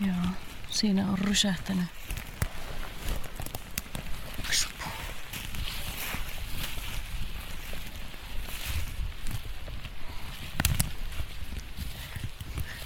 Joo, 0.00 0.14
siinä 0.70 1.06
on 1.10 1.18
rysähtänyt. 1.18 1.84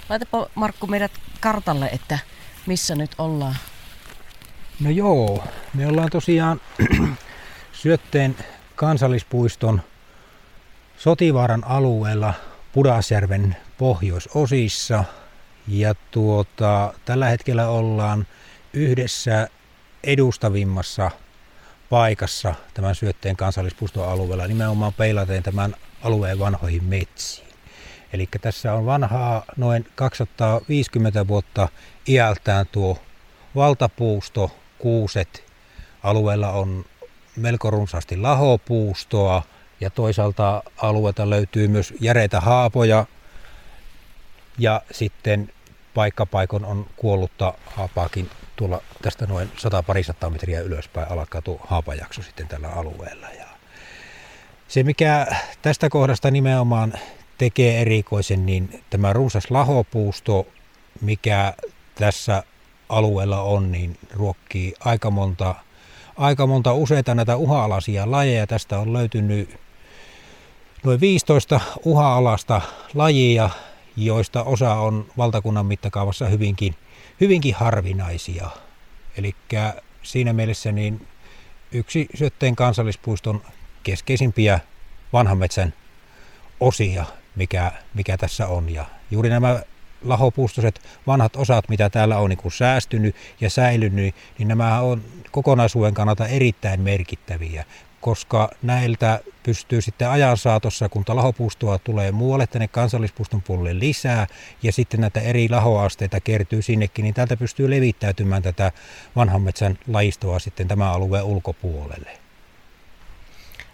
Laitapa 0.09 0.47
Markku 0.55 0.87
meidät 0.87 1.11
kartalle, 1.39 1.85
että 1.85 2.19
missä 2.65 2.95
nyt 2.95 3.11
ollaan. 3.17 3.55
No 4.79 4.89
joo, 4.89 5.43
me 5.73 5.87
ollaan 5.87 6.09
tosiaan 6.09 6.61
Syötteen 7.81 8.35
kansallispuiston 8.75 9.81
Sotivaaran 10.97 11.63
alueella 11.63 12.33
Pudasjärven 12.73 13.55
pohjoisosissa. 13.77 15.03
Ja 15.67 15.95
tuota, 16.11 16.93
tällä 17.05 17.29
hetkellä 17.29 17.67
ollaan 17.67 18.27
yhdessä 18.73 19.47
edustavimmassa 20.03 21.11
paikassa 21.89 22.55
tämän 22.73 22.95
Syötteen 22.95 23.37
kansallispuiston 23.37 24.09
alueella, 24.09 24.47
nimenomaan 24.47 24.93
peilaten 24.93 25.43
tämän 25.43 25.75
alueen 26.01 26.39
vanhoihin 26.39 26.83
metsiin. 26.83 27.47
Eli 28.13 28.27
tässä 28.41 28.73
on 28.73 28.85
vanhaa 28.85 29.43
noin 29.57 29.87
250 29.95 31.27
vuotta 31.27 31.67
iältään 32.07 32.65
tuo 32.71 32.97
valtapuusto, 33.55 34.51
kuuset. 34.79 35.43
Alueella 36.03 36.49
on 36.49 36.85
melko 37.35 37.71
runsaasti 37.71 38.17
lahopuustoa 38.17 39.43
ja 39.81 39.89
toisaalta 39.89 40.63
alueelta 40.77 41.29
löytyy 41.29 41.67
myös 41.67 41.93
järeitä 41.99 42.39
haapoja 42.39 43.05
ja 44.57 44.81
sitten 44.91 45.51
paikkapaikon 45.93 46.65
on 46.65 46.85
kuollutta 46.95 47.53
haapaakin 47.65 48.29
tuolla 48.55 48.81
tästä 49.01 49.25
noin 49.25 49.51
100 49.57 49.83
parisataa 49.83 50.29
metriä 50.29 50.61
ylöspäin 50.61 51.11
alkaa 51.11 51.41
tuo 51.41 51.59
haapajakso 51.67 52.21
sitten 52.21 52.47
tällä 52.47 52.69
alueella. 52.69 53.27
Ja 53.29 53.45
se 54.67 54.83
mikä 54.83 55.27
tästä 55.61 55.89
kohdasta 55.89 56.31
nimenomaan 56.31 56.93
tekee 57.37 57.81
erikoisen, 57.81 58.45
niin 58.45 58.83
tämä 58.89 59.13
runsas 59.13 59.51
lahopuusto, 59.51 60.47
mikä 61.01 61.53
tässä 61.95 62.43
alueella 62.89 63.41
on, 63.41 63.71
niin 63.71 63.97
ruokkii 64.13 64.73
aika 64.79 65.11
monta, 65.11 65.55
aika 66.17 66.47
monta 66.47 66.73
useita 66.73 67.15
näitä 67.15 67.35
uha-alaisia 67.35 68.11
lajeja. 68.11 68.47
Tästä 68.47 68.79
on 68.79 68.93
löytynyt 68.93 69.59
noin 70.83 70.99
15 70.99 71.59
uha-alasta 71.85 72.61
lajia, 72.93 73.49
joista 73.95 74.43
osa 74.43 74.73
on 74.73 75.05
valtakunnan 75.17 75.65
mittakaavassa 75.65 76.25
hyvinkin, 76.25 76.75
hyvinkin 77.21 77.55
harvinaisia. 77.55 78.49
Eli 79.17 79.35
siinä 80.03 80.33
mielessä 80.33 80.71
niin 80.71 81.07
yksi 81.71 82.07
Syötteen 82.15 82.55
kansallispuiston 82.55 83.41
keskeisimpiä 83.83 84.59
vanhan 85.13 85.37
metsän 85.37 85.73
osia, 86.59 87.05
mikä, 87.35 87.71
mikä 87.93 88.17
tässä 88.17 88.47
on. 88.47 88.69
Ja 88.69 88.85
juuri 89.11 89.29
nämä 89.29 89.61
lahopuustoiset 90.03 90.81
vanhat 91.07 91.35
osat, 91.35 91.69
mitä 91.69 91.89
täällä 91.89 92.17
on 92.17 92.29
niin 92.29 92.37
kuin 92.37 92.51
säästynyt 92.51 93.15
ja 93.41 93.49
säilynyt, 93.49 94.15
niin 94.37 94.47
nämä 94.47 94.79
on 94.79 95.01
kokonaisuuden 95.31 95.93
kannalta 95.93 96.27
erittäin 96.27 96.81
merkittäviä, 96.81 97.65
koska 98.03 98.49
näiltä 98.61 99.19
pystyy 99.43 99.81
sitten 99.81 100.09
ajan 100.09 100.37
saatossa, 100.37 100.89
kun 100.89 101.03
lahopuustoa 101.07 101.77
tulee 101.77 102.11
muualle 102.11 102.47
tänne 102.47 102.67
kansallispuiston 102.67 103.41
puolelle 103.41 103.79
lisää 103.79 104.27
ja 104.63 104.71
sitten 104.71 105.01
näitä 105.01 105.19
eri 105.19 105.49
lahoasteita 105.49 106.19
kertyy 106.19 106.61
sinnekin, 106.61 107.03
niin 107.03 107.13
täältä 107.13 107.37
pystyy 107.37 107.69
levittäytymään 107.69 108.41
tätä 108.41 108.71
vanhan 109.15 109.41
metsän 109.41 109.77
lajistoa 109.87 110.39
sitten 110.39 110.67
tämän 110.67 110.87
alueen 110.87 111.23
ulkopuolelle. 111.23 112.11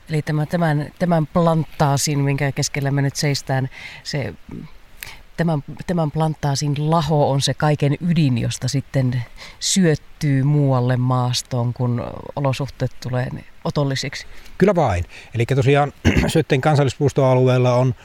Eli 0.09 0.21
tämä, 0.21 0.45
tämän, 0.45 0.91
tämän 0.99 1.27
planttaasin, 1.27 2.19
minkä 2.19 2.51
keskellä 2.51 2.91
me 2.91 3.01
nyt 3.01 3.15
seistään, 3.15 3.69
se 4.03 4.33
tämän, 5.39 5.63
tämän 5.87 6.11
planttaasin 6.11 6.91
laho 6.91 7.31
on 7.31 7.41
se 7.41 7.53
kaiken 7.53 7.97
ydin, 8.09 8.37
josta 8.37 8.67
sitten 8.67 9.23
syöttyy 9.59 10.43
muualle 10.43 10.97
maastoon, 10.97 11.73
kun 11.73 12.03
olosuhteet 12.35 12.91
tulee 13.03 13.29
otollisiksi. 13.63 14.27
Kyllä 14.57 14.75
vain. 14.75 15.05
Eli 15.33 15.45
tosiaan 15.45 15.93
Syötteen 16.27 16.61
kansallispuistoalueella 16.61 17.75
on 17.75 17.95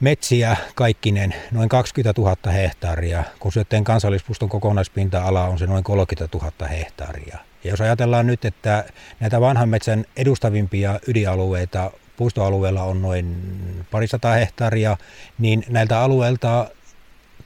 metsiä 0.00 0.56
kaikkinen 0.74 1.34
noin 1.50 1.68
20 1.68 2.20
000 2.20 2.52
hehtaaria, 2.52 3.24
kun 3.38 3.52
Syötteen 3.52 3.84
kansallispuiston 3.84 4.48
kokonaispinta-ala 4.48 5.44
on 5.44 5.58
se 5.58 5.66
noin 5.66 5.84
30 5.84 6.38
000 6.38 6.68
hehtaaria. 6.68 7.38
Ja 7.64 7.70
jos 7.70 7.80
ajatellaan 7.80 8.26
nyt, 8.26 8.44
että 8.44 8.84
näitä 9.20 9.40
vanhan 9.40 9.68
metsän 9.68 10.04
edustavimpia 10.16 11.00
ydinalueita 11.06 11.90
puistoalueella 12.18 12.82
on 12.82 13.02
noin 13.02 13.36
parisataa 13.90 14.34
hehtaaria, 14.34 14.96
niin 15.38 15.64
näiltä 15.68 16.00
alueilta 16.00 16.70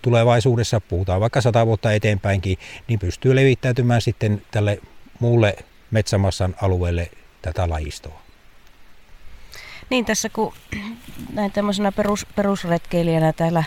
tulevaisuudessa, 0.03 0.81
puhutaan 0.81 1.21
vaikka 1.21 1.41
sata 1.41 1.67
vuotta 1.67 1.93
eteenpäinkin, 1.93 2.59
niin 2.89 2.99
pystyy 2.99 3.37
levittäytymään 3.37 4.01
sitten 4.01 4.43
tälle 4.51 4.81
muulle 5.21 5.57
metsämassan 5.91 6.55
alueelle 6.63 7.11
tätä 7.43 7.69
lajistoa. 7.69 8.23
Niin 9.91 10.05
tässä 10.05 10.29
kun 10.29 10.53
näin 11.33 11.53
tämmöisenä 11.53 11.93
perus, 11.93 12.27
perusretkeilijänä 12.37 13.33
täällä 13.33 13.65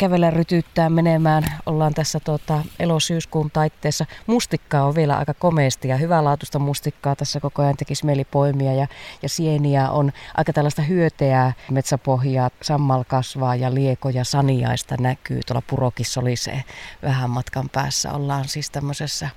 kävellä 0.00 0.30
rytyttää 0.30 0.90
menemään. 0.90 1.44
Ollaan 1.66 1.94
tässä 1.94 2.20
tuota, 2.20 2.62
elosyyskuun 2.78 3.50
taitteessa. 3.50 4.06
Mustikkaa 4.26 4.84
on 4.84 4.94
vielä 4.94 5.18
aika 5.18 5.34
komeasti 5.34 5.88
ja 5.88 5.96
hyvälaatuista 5.96 6.58
mustikkaa 6.58 7.16
tässä 7.16 7.40
koko 7.40 7.62
ajan 7.62 7.76
tekisi 7.76 8.06
mieli 8.06 8.24
poimia. 8.24 8.74
Ja, 8.74 8.86
ja 9.22 9.28
sieniä 9.28 9.90
on 9.90 10.12
aika 10.36 10.52
tällaista 10.52 10.82
hyöteää 10.82 11.52
metsäpohjaa, 11.70 12.50
sammal 12.62 13.04
kasvaa 13.04 13.56
ja 13.56 13.74
lieko 13.74 14.08
ja 14.08 14.24
saniaista 14.24 14.94
näkyy. 15.00 15.40
Tuolla 15.46 15.62
Purokissa 15.66 16.20
oli 16.20 16.36
se 16.36 16.64
vähän 17.02 17.30
matkan 17.30 17.68
päässä. 17.68 18.12
Ollaan 18.12 18.48
siis 18.48 18.70
tämmöisessä, 18.70 19.28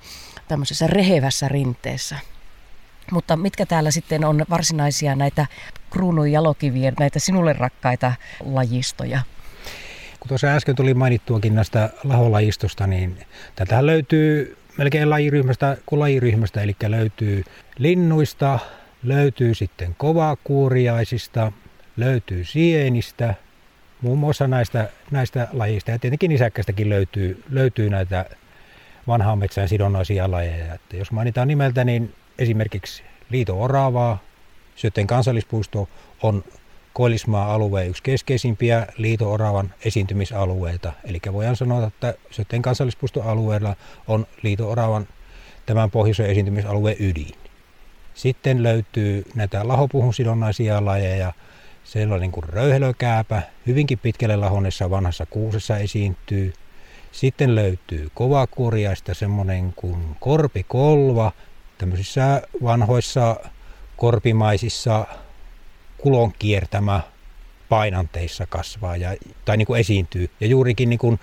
tämmöisessä 0.48 0.86
rehevässä 0.86 1.48
rinteessä. 1.48 2.18
Mutta 3.10 3.36
mitkä 3.36 3.66
täällä 3.66 3.90
sitten 3.90 4.24
on 4.24 4.44
varsinaisia 4.50 5.16
näitä 5.16 5.46
kruunun 5.90 6.32
jalokivien, 6.32 6.94
näitä 7.00 7.18
sinulle 7.18 7.52
rakkaita 7.52 8.12
lajistoja? 8.44 9.20
Kun 10.24 10.28
tuossa 10.28 10.46
äsken 10.46 10.74
tuli 10.74 10.94
mainittuakin 10.94 11.54
näistä 11.54 11.90
laholajistosta, 12.04 12.86
niin 12.86 13.18
tätähän 13.56 13.86
löytyy 13.86 14.56
melkein 14.78 15.10
lajiryhmästä 15.10 15.76
kuin 15.86 16.00
lajiryhmästä, 16.00 16.62
eli 16.62 16.76
löytyy 16.86 17.44
linnuista, 17.78 18.58
löytyy 19.02 19.54
sitten 19.54 19.94
kovakuuriaisista, 19.98 21.52
löytyy 21.96 22.44
sienistä, 22.44 23.34
muun 24.00 24.18
muassa 24.18 24.48
näistä, 24.48 24.88
näistä 25.10 25.48
lajista. 25.52 25.90
Ja 25.90 25.98
tietenkin 25.98 26.28
nisäkkästäkin 26.28 26.88
löytyy, 26.88 27.42
löytyy 27.50 27.90
näitä 27.90 28.24
vanhaan 29.06 29.38
metsään 29.38 29.68
sidonnaisia 29.68 30.30
lajeja. 30.30 30.74
Että 30.74 30.96
jos 30.96 31.12
mainitaan 31.12 31.48
nimeltä, 31.48 31.84
niin 31.84 32.14
esimerkiksi 32.38 33.02
liito-oravaa, 33.30 34.18
Syötteen 34.76 35.06
kansallispuisto 35.06 35.88
on 36.22 36.44
Koillismaa-alueen 36.94 37.88
yksi 37.88 38.02
keskeisimpiä 38.02 38.86
liito-oravan 38.96 39.74
esiintymisalueita. 39.84 40.92
Eli 41.04 41.20
voidaan 41.32 41.56
sanoa, 41.56 41.86
että 41.86 42.14
Sötteen 42.30 42.62
kansallispuistoalueella 42.62 43.76
on 44.08 44.26
liito-oravan 44.42 45.08
tämän 45.66 45.90
pohjoisen 45.90 46.26
esiintymisalueen 46.26 46.96
ydin. 47.00 47.34
Sitten 48.14 48.62
löytyy 48.62 49.24
näitä 49.34 49.68
lahopuhun 49.68 50.14
sidonnaisia 50.14 50.84
lajeja. 50.84 51.32
Niin 52.20 52.32
kuin 52.32 52.44
röyhelökääpä, 52.44 53.42
hyvinkin 53.66 53.98
pitkälle 53.98 54.36
lahonnessa 54.36 54.90
vanhassa 54.90 55.26
kuusessa 55.26 55.78
esiintyy. 55.78 56.52
Sitten 57.12 57.54
löytyy 57.54 58.08
kovakurjaista 58.14 59.14
semmoinen 59.14 59.72
kuin 59.76 60.16
korpikolva, 60.20 61.32
tämmöisissä 61.78 62.42
vanhoissa 62.62 63.36
korpimaisissa 63.96 65.06
kulon 66.04 66.32
kiertämä 66.38 67.00
painanteissa 67.68 68.46
kasvaa 68.46 68.96
ja, 68.96 69.16
tai 69.44 69.56
niin 69.56 69.66
kuin 69.66 69.80
esiintyy. 69.80 70.30
Ja 70.40 70.46
juurikin, 70.46 70.90
niin 70.90 70.98
kuin, 70.98 71.20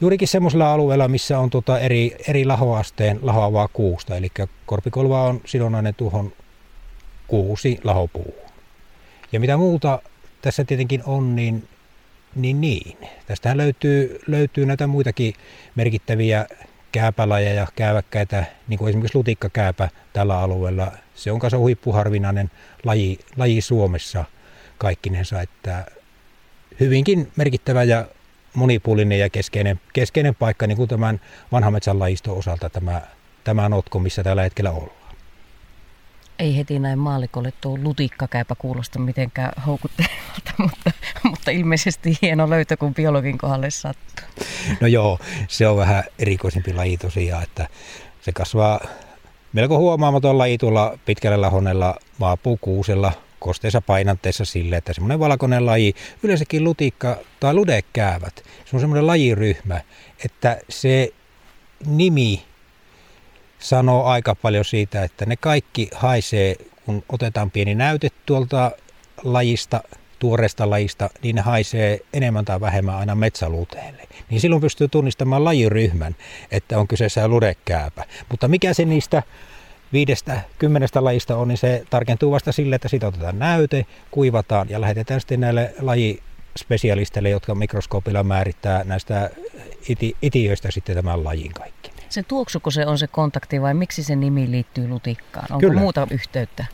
juurikin 0.00 0.28
semmoisella 0.28 0.72
alueella, 0.72 1.08
missä 1.08 1.38
on 1.38 1.50
tota 1.50 1.78
eri, 1.78 2.16
eri 2.28 2.44
lahoasteen 2.44 3.18
lahoavaa 3.22 3.68
kuusta. 3.68 4.16
Eli 4.16 4.28
korpikolva 4.66 5.22
on 5.22 5.40
sidonnainen 5.46 5.94
tuohon 5.94 6.32
kuusi 7.26 7.80
lahopuuhun. 7.84 8.50
Ja 9.32 9.40
mitä 9.40 9.56
muuta 9.56 10.02
tässä 10.42 10.64
tietenkin 10.64 11.02
on, 11.06 11.36
niin 11.36 11.68
niin, 12.34 12.60
niin. 12.60 12.96
Tästähän 13.26 13.58
löytyy, 13.58 14.18
löytyy 14.26 14.66
näitä 14.66 14.86
muitakin 14.86 15.34
merkittäviä 15.74 16.46
kääpälajeja, 16.92 17.66
kääväkkäitä, 17.76 18.44
niin 18.68 18.78
kuin 18.78 18.88
esimerkiksi 18.88 19.18
lutikkakääpä 19.18 19.88
tällä 20.12 20.38
alueella. 20.38 20.92
Se 21.14 21.32
on 21.32 21.38
kanssa 21.38 21.58
huippuharvinainen 21.58 22.50
laji, 22.84 23.18
laji 23.36 23.60
Suomessa 23.60 24.24
kaikkinensa, 24.78 25.40
että 25.40 25.86
hyvinkin 26.80 27.32
merkittävä 27.36 27.82
ja 27.82 28.06
monipuolinen 28.54 29.18
ja 29.18 29.30
keskeinen, 29.30 29.80
keskeinen 29.92 30.34
paikka 30.34 30.66
niin 30.66 30.76
kuin 30.76 30.88
tämän 30.88 31.20
vanhan 31.52 31.72
metsän 31.72 31.98
lajiston 31.98 32.38
osalta 32.38 32.70
tämä, 32.70 33.00
tämä 33.44 33.68
notko, 33.68 33.98
missä 33.98 34.22
tällä 34.22 34.42
hetkellä 34.42 34.70
ollaan. 34.70 35.02
Ei 36.38 36.56
heti 36.56 36.78
näin 36.78 36.98
maalikolle 36.98 37.52
tuo 37.60 37.78
lutikkakäipä 37.82 38.54
kuulosta 38.54 38.98
mitenkään 38.98 39.52
houkuttelevalta, 39.66 40.52
mutta, 40.62 40.90
mutta 41.24 41.50
ilmeisesti 41.50 42.18
hieno 42.22 42.50
löytö, 42.50 42.76
kun 42.76 42.94
biologin 42.94 43.38
kohdalle 43.38 43.70
sattuu. 43.70 44.26
No 44.80 44.86
joo, 44.86 45.18
se 45.48 45.68
on 45.68 45.76
vähän 45.76 46.04
erikoisempi 46.18 46.74
laji 46.74 46.96
tosiaan, 46.96 47.42
että 47.42 47.68
se 48.20 48.32
kasvaa 48.32 48.80
melko 49.52 49.78
huomaamaton 49.78 50.38
laji 50.38 50.58
pitkällä 51.04 51.40
lahonnella 51.40 51.96
maapuukuusella 52.18 53.12
kosteessa 53.38 53.80
painanteessa 53.80 54.44
sille, 54.44 54.76
että 54.76 54.92
semmoinen 54.92 55.18
valkoinen 55.18 55.66
laji, 55.66 55.94
yleensäkin 56.22 56.64
lutikka 56.64 57.16
tai 57.40 57.54
ludekäävät, 57.54 58.36
se 58.64 58.76
on 58.76 58.80
semmoinen 58.80 59.06
lajiryhmä, 59.06 59.80
että 60.24 60.60
se 60.68 61.12
nimi 61.86 62.44
sanoo 63.58 64.04
aika 64.04 64.34
paljon 64.34 64.64
siitä, 64.64 65.04
että 65.04 65.26
ne 65.26 65.36
kaikki 65.36 65.88
haisee, 65.94 66.56
kun 66.86 67.04
otetaan 67.08 67.50
pieni 67.50 67.74
näyte 67.74 68.08
tuolta 68.26 68.70
lajista, 69.24 69.80
tuoreesta 70.22 70.70
lajista, 70.70 71.10
niin 71.22 71.36
ne 71.36 71.42
haisee 71.42 72.00
enemmän 72.12 72.44
tai 72.44 72.60
vähemmän 72.60 72.96
aina 72.96 73.14
metsäluteelle. 73.14 74.02
Niin 74.30 74.40
silloin 74.40 74.62
pystyy 74.62 74.88
tunnistamaan 74.88 75.44
lajiryhmän, 75.44 76.16
että 76.50 76.78
on 76.78 76.88
kyseessä 76.88 77.28
ludekääpä. 77.28 78.04
Mutta 78.30 78.48
mikä 78.48 78.74
se 78.74 78.84
niistä 78.84 79.22
viidestä, 79.92 80.40
kymmenestä 80.58 81.04
lajista 81.04 81.36
on, 81.36 81.48
niin 81.48 81.58
se 81.58 81.84
tarkentuu 81.90 82.30
vasta 82.30 82.52
sille, 82.52 82.74
että 82.74 82.88
siitä 82.88 83.06
otetaan 83.06 83.38
näyte, 83.38 83.86
kuivataan 84.10 84.70
ja 84.70 84.80
lähetetään 84.80 85.20
sitten 85.20 85.40
näille 85.40 85.74
lajispesialisteille, 85.80 87.30
jotka 87.30 87.54
mikroskoopilla 87.54 88.22
määrittää 88.22 88.84
näistä 88.84 89.30
iti, 89.88 90.16
itiöistä 90.22 90.70
sitten 90.70 90.96
tämän 90.96 91.24
lajin 91.24 91.52
kaikki. 91.52 91.91
Se 92.12 92.22
tuoksuko 92.22 92.70
se 92.70 92.86
on 92.86 92.98
se 92.98 93.06
kontakti 93.06 93.62
vai 93.62 93.74
miksi 93.74 94.02
se 94.02 94.16
nimi 94.16 94.50
liittyy 94.50 94.88
lutikkaan? 94.88 95.46
Onko 95.50 95.60
kyllä. 95.60 95.80
muuta 95.80 96.06
yhteyttä? 96.10 96.64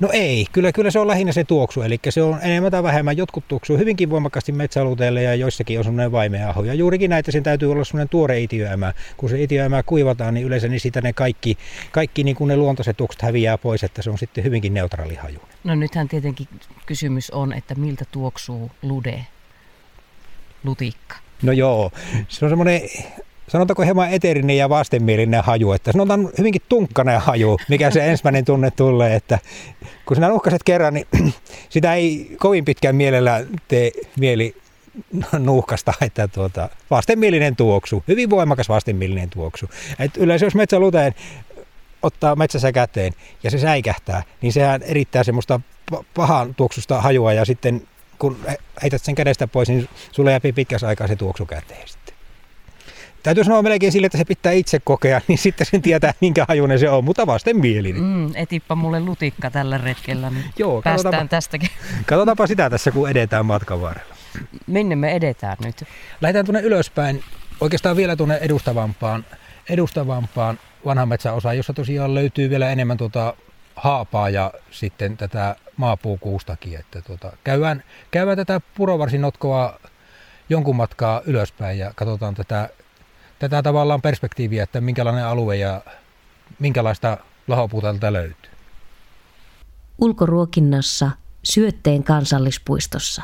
No 0.00 0.08
ei, 0.12 0.46
kyllä, 0.52 0.72
kyllä 0.72 0.90
se 0.90 0.98
on 0.98 1.06
lähinnä 1.06 1.32
se 1.32 1.44
tuoksu, 1.44 1.82
eli 1.82 1.98
se 2.08 2.22
on 2.22 2.38
enemmän 2.42 2.70
tai 2.70 2.82
vähemmän, 2.82 3.16
jotkut 3.16 3.48
tuoksuu 3.48 3.78
hyvinkin 3.78 4.10
voimakkaasti 4.10 4.52
metsäluteelle 4.52 5.22
ja 5.22 5.34
joissakin 5.34 5.78
on 5.78 5.84
semmoinen 5.84 6.12
vaimeaho. 6.12 6.64
Ja 6.64 6.74
juurikin 6.74 7.10
näitä 7.10 7.32
sen 7.32 7.42
täytyy 7.42 7.72
olla 7.72 7.84
semmoinen 7.84 8.08
tuore 8.08 8.40
itiöämä. 8.40 8.92
Kun 9.16 9.28
se 9.28 9.42
itiöämä 9.42 9.82
kuivataan, 9.82 10.34
niin 10.34 10.46
yleensä 10.46 10.68
niin 10.68 10.80
sitä 10.80 11.00
ne 11.00 11.12
kaikki, 11.12 11.58
kaikki 11.92 12.24
niin 12.24 12.36
kuin 12.36 12.48
ne 12.48 12.56
luontaiset 12.56 12.96
tuoksut 12.96 13.22
häviää 13.22 13.58
pois, 13.58 13.84
että 13.84 14.02
se 14.02 14.10
on 14.10 14.18
sitten 14.18 14.44
hyvinkin 14.44 14.74
neutraali 14.74 15.14
haju. 15.14 15.40
No 15.64 15.74
nythän 15.74 16.08
tietenkin 16.08 16.48
kysymys 16.86 17.30
on, 17.30 17.52
että 17.52 17.74
miltä 17.74 18.04
tuoksuu 18.12 18.70
lude, 18.82 19.26
lutikka? 20.64 21.16
No 21.42 21.52
joo, 21.52 21.90
se 22.28 22.44
on 22.44 22.48
semmoinen 22.48 22.80
sanotaanko 23.48 23.82
hieman 23.82 24.10
eterinen 24.10 24.56
ja 24.56 24.68
vastenmielinen 24.68 25.44
haju, 25.44 25.72
että 25.72 25.92
sanotaan 25.92 26.30
hyvinkin 26.38 26.62
tunkkainen 26.68 27.20
haju, 27.20 27.56
mikä 27.68 27.90
se 27.90 28.10
ensimmäinen 28.10 28.44
tunne 28.44 28.70
tulee, 28.70 29.14
että 29.14 29.38
kun 30.06 30.16
sinä 30.16 30.28
nuhkaset 30.28 30.62
kerran, 30.64 30.94
niin 30.94 31.06
sitä 31.68 31.94
ei 31.94 32.36
kovin 32.38 32.64
pitkään 32.64 32.96
mielellä 32.96 33.44
tee 33.68 33.90
mieli 34.18 34.54
nuuhkasta, 35.38 35.92
että 36.06 36.28
tuota, 36.28 36.68
vastenmielinen 36.90 37.56
tuoksu, 37.56 38.04
hyvin 38.08 38.30
voimakas 38.30 38.68
vastenmielinen 38.68 39.30
tuoksu. 39.30 39.70
Et 39.98 40.16
yleensä 40.16 40.46
jos 40.46 40.54
metsäluteen 40.54 41.14
ottaa 42.02 42.36
metsässä 42.36 42.72
käteen 42.72 43.12
ja 43.42 43.50
se 43.50 43.58
säikähtää, 43.58 44.22
niin 44.42 44.52
sehän 44.52 44.82
erittää 44.82 45.24
semmoista 45.24 45.60
pahan 46.14 46.54
tuoksusta 46.54 47.00
hajua 47.00 47.32
ja 47.32 47.44
sitten 47.44 47.82
kun 48.18 48.38
heität 48.82 49.02
sen 49.02 49.14
kädestä 49.14 49.46
pois, 49.46 49.68
niin 49.68 49.88
sulle 50.12 50.30
jää 50.30 50.40
pitkässä 50.54 50.88
aikaa 50.88 51.06
se 51.06 51.16
tuoksu 51.16 51.46
käteen 51.46 51.88
täytyy 53.22 53.44
sanoa 53.44 53.62
melkein 53.62 53.92
sille, 53.92 54.06
että 54.06 54.18
se 54.18 54.24
pitää 54.24 54.52
itse 54.52 54.80
kokea, 54.84 55.20
niin 55.28 55.38
sitten 55.38 55.66
sen 55.66 55.82
tietää, 55.82 56.14
minkä 56.20 56.44
hajunen 56.48 56.78
se 56.78 56.90
on, 56.90 57.04
mutta 57.04 57.26
mielinen. 57.52 58.02
Mm, 58.02 58.30
etippa 58.34 58.74
mulle 58.74 59.00
lutikka 59.00 59.50
tällä 59.50 59.78
retkellä, 59.78 60.30
niin 60.30 60.44
Joo, 60.58 60.82
päästään 60.82 61.28
tästäkin. 61.28 61.68
Katsotaanpa 62.06 62.46
sitä 62.46 62.70
tässä, 62.70 62.90
kun 62.90 63.10
edetään 63.10 63.46
matkan 63.46 63.80
varrella. 63.80 64.14
Minne 64.66 64.96
me 64.96 65.12
edetään 65.12 65.56
nyt? 65.64 65.84
Lähdetään 66.20 66.44
tuonne 66.44 66.60
ylöspäin, 66.60 67.24
oikeastaan 67.60 67.96
vielä 67.96 68.16
tuonne 68.16 68.36
edustavampaan, 68.36 69.24
edustavampaan 69.68 70.58
vanhan 70.84 71.08
metsäosaan, 71.08 71.56
jossa 71.56 71.72
tosiaan 71.72 72.14
löytyy 72.14 72.50
vielä 72.50 72.70
enemmän 72.70 72.96
tuota 72.96 73.34
haapaa 73.76 74.30
ja 74.30 74.52
sitten 74.70 75.16
tätä 75.16 75.56
maapuukuustakin. 75.76 76.78
Että 76.78 77.02
tuota, 77.02 77.32
käydään, 77.44 77.82
käydään 78.10 78.36
tätä 78.36 78.60
purovarsinotkoa 78.76 79.80
jonkun 80.48 80.76
matkaa 80.76 81.22
ylöspäin 81.26 81.78
ja 81.78 81.92
katsotaan 81.96 82.34
tätä 82.34 82.68
tätä 83.38 83.62
tavallaan 83.62 84.02
perspektiiviä, 84.02 84.62
että 84.62 84.80
minkälainen 84.80 85.24
alue 85.26 85.56
ja 85.56 85.82
minkälaista 86.58 87.18
lahopuuta 87.48 88.12
löytyy. 88.12 88.50
Ulkoruokinnassa 89.98 91.10
Syötteen 91.42 92.04
kansallispuistossa. 92.04 93.22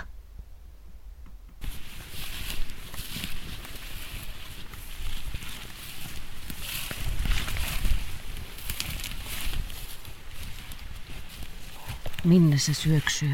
Minne 12.25 12.59
se 12.59 12.75
syöksyy? 12.75 13.31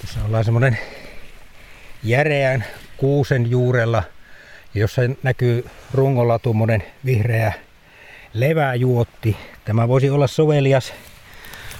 Tässä 0.00 0.24
ollaan 0.24 0.44
semmoinen 0.44 0.78
järeän 2.02 2.64
kuusen 2.96 3.50
juurella– 3.50 4.02
jossa 4.74 5.02
näkyy 5.22 5.66
rungolla 5.94 6.38
tuommoinen 6.38 6.82
vihreä 7.04 7.52
leväjuotti. 8.34 9.36
Tämä 9.64 9.88
voisi 9.88 10.10
olla 10.10 10.26
sovelias, 10.26 10.92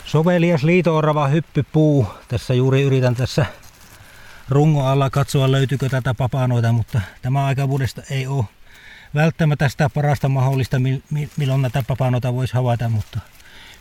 sovelias 0.04 0.64
liitoorava 0.64 1.28
hyppypuu. 1.28 2.06
Tässä 2.28 2.54
juuri 2.54 2.82
yritän 2.82 3.14
tässä 3.14 3.46
rungon 4.48 4.86
alla 4.86 5.10
katsoa 5.10 5.52
löytyykö 5.52 5.88
tätä 5.88 6.14
papanoita, 6.14 6.72
mutta 6.72 7.00
tämä 7.22 7.46
aikavuudesta 7.46 8.02
ei 8.10 8.26
ole 8.26 8.44
välttämättä 9.14 9.68
sitä 9.68 9.90
parasta 9.94 10.28
mahdollista, 10.28 10.76
milloin 11.36 11.62
näitä 11.62 11.84
papanoita 11.88 12.34
voisi 12.34 12.54
havaita, 12.54 12.88
mutta 12.88 13.20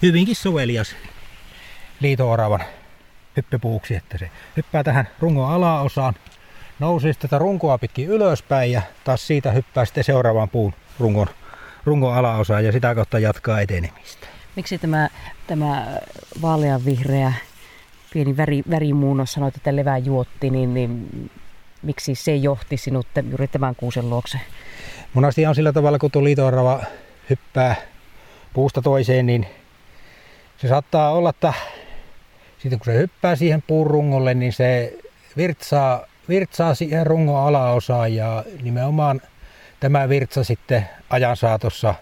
hyvinkin 0.02 0.36
sovelias 0.36 0.96
liitooravan 2.00 2.63
hyppypuuksi, 3.38 3.96
että 3.96 4.18
se 4.18 4.31
hyppää 4.58 4.84
tähän 4.84 5.08
rungon 5.19 5.50
alaosaan 5.50 6.13
nousisi 6.81 7.19
tätä 7.19 7.38
runkoa 7.38 7.78
pitkin 7.78 8.07
ylöspäin 8.07 8.72
ja 8.72 8.81
taas 9.04 9.28
siitä 9.28 9.51
hyppää 9.51 9.86
sitten 9.86 10.03
seuraavaan 10.03 10.50
puun 10.50 10.74
rungon, 11.00 11.27
rungon 11.86 12.13
alaosaan 12.13 12.65
ja 12.65 12.72
sitä 12.72 12.96
kautta 12.96 13.20
jatkaa 13.20 13.62
etenemistä. 13.62 14.27
Miksi 14.55 14.77
tämä, 14.77 15.10
tämä 15.48 15.88
vaaleanvihreä 16.41 17.34
pieni 18.13 18.38
väri, 18.38 18.63
värimuunnos 18.70 19.34
sanoit, 19.34 19.55
että 19.55 19.75
levää 19.75 19.98
juotti, 19.98 20.50
niin, 20.50 20.74
niin 20.74 21.10
miksi 21.82 22.15
se 22.15 22.36
johti 22.36 22.77
sinut 22.77 23.08
juuri 23.29 23.48
tämän 23.48 23.75
kuusen 23.75 24.10
luokse? 24.10 24.39
Mun 25.13 25.25
asia 25.25 25.50
on 25.50 25.55
sillä 25.55 25.74
tavalla, 25.74 26.00
kun 26.00 26.12
tuo 26.12 26.24
liitoorava 26.24 26.84
hyppää 27.29 27.75
puusta 28.53 28.82
toiseen, 28.82 29.25
niin 29.25 29.48
se 30.58 30.67
saattaa 30.67 31.12
olla, 31.12 31.29
että 31.29 31.53
sitten 32.58 32.79
kun 32.79 32.86
se 32.86 32.98
hyppää 32.98 33.36
siihen 33.36 33.63
puun 33.67 33.88
rungolle, 33.88 34.34
niin 34.34 34.53
se 34.53 34.98
virtsaa 35.38 36.11
virtsaa 36.30 36.75
siihen 36.75 37.08
rungon 37.08 37.48
alaosaan 37.48 38.16
ja 38.16 38.44
nimenomaan 38.62 39.22
tämä 39.80 40.10
virtsa 40.10 40.44
sitten 40.44 40.90
ajan 41.10 41.38
saatossa 41.38 41.96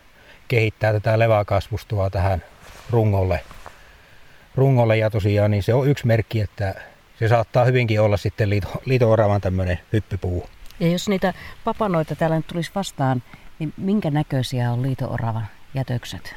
kehittää 0.47 0.93
tätä 0.93 1.19
leväkasvustoa 1.19 2.09
tähän 2.09 2.43
rungolle. 2.89 3.39
rungolle 4.55 4.97
ja 4.97 5.09
tosiaan 5.09 5.51
niin 5.51 5.63
se 5.63 5.73
on 5.73 5.89
yksi 5.89 6.07
merkki, 6.07 6.41
että 6.41 6.75
se 7.19 7.27
saattaa 7.27 7.65
hyvinkin 7.65 8.01
olla 8.01 8.17
sitten 8.17 8.49
liito, 8.49 8.81
liito-oravan 8.85 9.41
tämmöinen 9.41 9.79
hyppypuu. 9.93 10.49
Ja 10.79 10.87
jos 10.87 11.09
niitä 11.09 11.33
papanoita 11.63 12.15
täällä 12.15 12.35
nyt 12.35 12.47
tulisi 12.47 12.71
vastaan, 12.75 13.23
niin 13.59 13.73
minkä 13.77 14.11
näköisiä 14.11 14.71
on 14.71 14.81
liito-oravan 14.81 15.47
jätökset? 15.73 16.35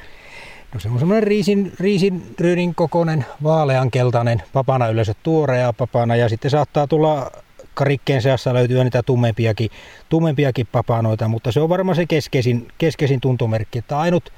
No 0.74 0.80
se 0.80 0.88
on 0.88 0.98
semmoinen 0.98 1.22
riisin, 1.22 1.72
riisin 1.80 2.34
ryynin 2.40 2.74
kokoinen 2.74 3.26
vaaleankeltainen 3.42 4.42
papana 4.52 4.88
yleensä 4.88 5.14
tuorea 5.22 5.72
papana 5.72 6.16
ja 6.16 6.28
sitten 6.28 6.50
saattaa 6.50 6.86
tulla 6.86 7.30
karikkeen 7.74 8.22
seassa 8.22 8.54
löytyy 8.54 8.84
niitä 8.84 9.02
tummempiakin, 9.02 9.70
tummempiakin 10.08 10.68
papanoita, 10.72 11.28
mutta 11.28 11.52
se 11.52 11.60
on 11.60 11.68
varmaan 11.68 11.96
se 11.96 12.06
keskeisin, 12.06 12.68
keskeisin 12.78 13.20
tuntomerkki, 13.20 13.78
että 13.78 13.98
ainut 13.98 14.32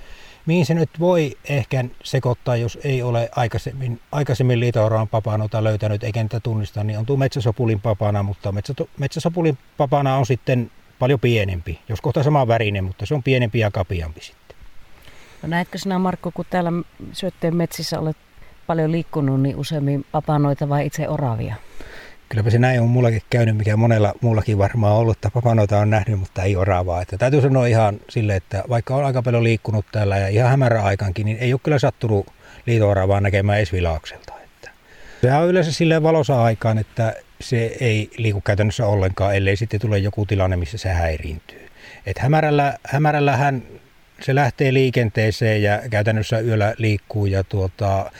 mihin 0.47 0.67
se 0.67 0.75
nyt 0.75 0.91
voi 1.00 1.37
ehkä 1.49 1.85
sekoittaa, 2.05 2.57
jos 2.57 2.79
ei 2.85 3.03
ole 3.03 3.29
aikaisemmin, 3.37 4.00
aikaisemmin 4.12 4.61
liitooraan 4.61 5.09
papanoita 5.09 5.64
löytänyt 5.64 6.05
eikä 6.05 6.23
niitä 6.23 6.41
tunnista, 6.41 6.85
niin 6.85 6.99
on 6.99 7.07
tuo 7.07 7.17
metsäsopulin 7.17 7.81
papana, 7.81 8.23
mutta 8.23 8.55
metsäsopulin 8.99 9.59
papana 9.76 10.17
on 10.17 10.26
sitten 10.26 10.71
paljon 10.99 11.21
pienempi, 11.21 11.81
jos 11.88 12.00
kohta 12.00 12.23
sama 12.23 12.49
värinen, 12.49 12.85
mutta 12.85 13.07
se 13.07 13.14
on 13.14 13.23
pienempi 13.23 13.59
ja 13.59 13.71
kapiampi 13.71 14.21
sitten. 14.21 14.57
No 15.43 15.49
näetkö 15.49 15.79
sinä 15.79 15.99
Markku, 15.99 16.31
kun 16.31 16.45
täällä 16.50 16.73
syötteen 17.12 17.57
metsissä 17.57 18.00
olet 18.00 18.17
paljon 18.67 18.93
liikkunut, 18.93 19.41
niin 19.41 19.57
useammin 19.57 20.07
papanoita 20.12 20.69
vai 20.69 20.87
itse 20.87 21.09
oravia? 21.09 21.55
Kylläpä 22.35 22.50
se 22.50 22.59
näin 22.59 22.81
on 22.81 22.88
mullakin 22.88 23.23
käynyt, 23.31 23.57
mikä 23.57 23.76
monella 23.76 24.14
muullakin 24.21 24.59
varmaan 24.59 24.95
ollut, 24.95 25.17
että 25.17 25.31
papanoita 25.31 25.79
on 25.79 25.91
nähnyt, 25.91 26.21
mutta 26.21 26.43
ei 26.43 26.57
oravaa. 26.57 27.03
Että 27.03 27.19
täytyy 27.19 27.41
sanoa 27.41 27.67
ihan 27.67 28.00
sille, 28.09 28.37
että 28.37 28.64
vaikka 28.69 28.97
on 28.97 29.05
aika 29.05 29.23
paljon 29.23 29.45
liikkunut 29.45 29.87
täällä 29.93 30.19
ja 30.19 30.29
ihan 30.29 30.50
hämärä 30.50 30.83
aikankin, 30.83 31.25
niin 31.25 31.37
ei 31.37 31.53
ole 31.53 31.61
kyllä 31.62 31.79
sattunut 31.79 32.26
liito 32.67 33.21
näkemään 33.21 33.59
edes 33.59 33.73
vilaukselta. 33.73 34.33
Että 34.45 34.71
se 35.21 35.33
on 35.33 35.49
yleensä 35.49 35.73
silleen 35.73 36.03
valossa 36.03 36.43
aikaan, 36.43 36.79
että 36.79 37.14
se 37.41 37.76
ei 37.81 38.11
liiku 38.17 38.41
käytännössä 38.41 38.87
ollenkaan, 38.87 39.37
ellei 39.37 39.57
sitten 39.57 39.81
tule 39.81 39.99
joku 39.99 40.26
tilanne, 40.26 40.57
missä 40.57 40.79
se 40.79 40.88
häiriintyy. 40.88 41.69
Et 42.07 42.19
hämärällä, 42.19 42.79
hämärällähän 42.87 43.62
se 44.21 44.35
lähtee 44.35 44.73
liikenteeseen 44.73 45.62
ja 45.62 45.83
käytännössä 45.91 46.41
yöllä 46.41 46.75
liikkuu 46.79 47.26
ja 47.26 47.45
tuota, 47.45 48.11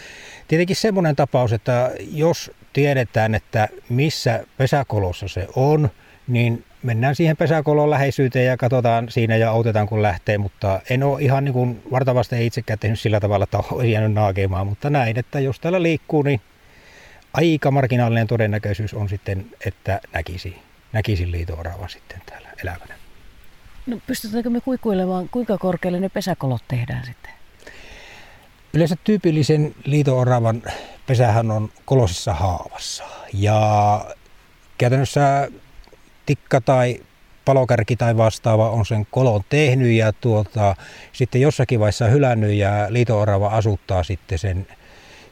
tietenkin 0.49 0.77
semmoinen 0.77 1.17
tapaus, 1.17 1.53
että 1.53 1.93
jos 2.13 2.51
tiedetään, 2.75 3.35
että 3.35 3.69
missä 3.89 4.45
pesäkolossa 4.57 5.29
se 5.29 5.47
on, 5.57 5.91
niin 6.29 6.65
mennään 6.83 7.15
siihen 7.15 7.37
pesäkolon 7.37 7.91
läheisyyteen 7.91 8.47
ja 8.47 8.57
katsotaan 8.57 9.09
siinä 9.09 9.37
ja 9.37 9.51
autetaan 9.51 9.87
kun 9.87 10.03
lähtee, 10.03 10.39
mutta 10.39 10.81
en 10.91 11.03
ole 11.03 11.23
ihan 11.23 11.45
niin 11.45 11.53
kuin 11.53 11.83
vartavasti 11.91 12.47
itsekään 12.47 12.79
tehnyt 12.79 13.01
sillä 13.01 13.21
tavalla, 13.21 13.45
että 13.45 13.59
olisi 13.59 13.93
jäänyt 13.93 14.13
naakemaan, 14.13 14.67
mutta 14.67 14.91
näin, 14.91 15.19
että 15.19 15.41
jos 15.41 15.61
täällä 15.61 15.83
liikkuu, 15.83 16.23
niin 16.23 16.41
aika 17.33 17.71
marginaalinen 17.71 18.27
todennäköisyys 18.27 18.95
on 18.95 19.09
sitten, 19.09 19.47
että 19.67 20.01
näkisi, 20.13 20.59
näkisi 20.93 21.31
liito 21.31 21.59
sitten 21.89 22.23
täällä 22.27 22.49
elävänä. 22.63 22.95
No 23.87 24.01
pystytäänkö 24.07 24.51
me 24.51 24.61
kuikuilemaan, 24.61 25.29
kuinka 25.29 25.59
korkealle 25.59 26.01
ne 26.01 26.09
pesäkolot 26.09 26.63
tehdään 26.69 27.05
sitten? 27.07 27.34
Yleensä 28.75 28.97
tyypillisen 29.05 29.75
liito-oravan 29.85 30.63
pesähän 31.07 31.51
on 31.51 31.71
kolosissa 31.85 32.35
haavassa. 32.35 33.05
Ja 33.33 34.01
käytännössä 34.79 35.49
tikka 36.27 36.61
tai 36.61 37.01
palokärki 37.45 37.97
tai 37.97 38.17
vastaava 38.17 38.71
on 38.71 38.87
sen 38.87 39.07
kolon 39.11 39.41
tehnyt 39.49 39.93
ja 39.93 40.13
tuota, 40.13 40.77
sitten 41.13 41.41
jossakin 41.41 41.81
vaiheessa 41.81 42.09
hylännyt 42.09 42.53
ja 42.53 42.87
liito-orava 42.89 43.49
asuttaa 43.49 44.03
sitten 44.03 44.39
sen, 44.39 44.67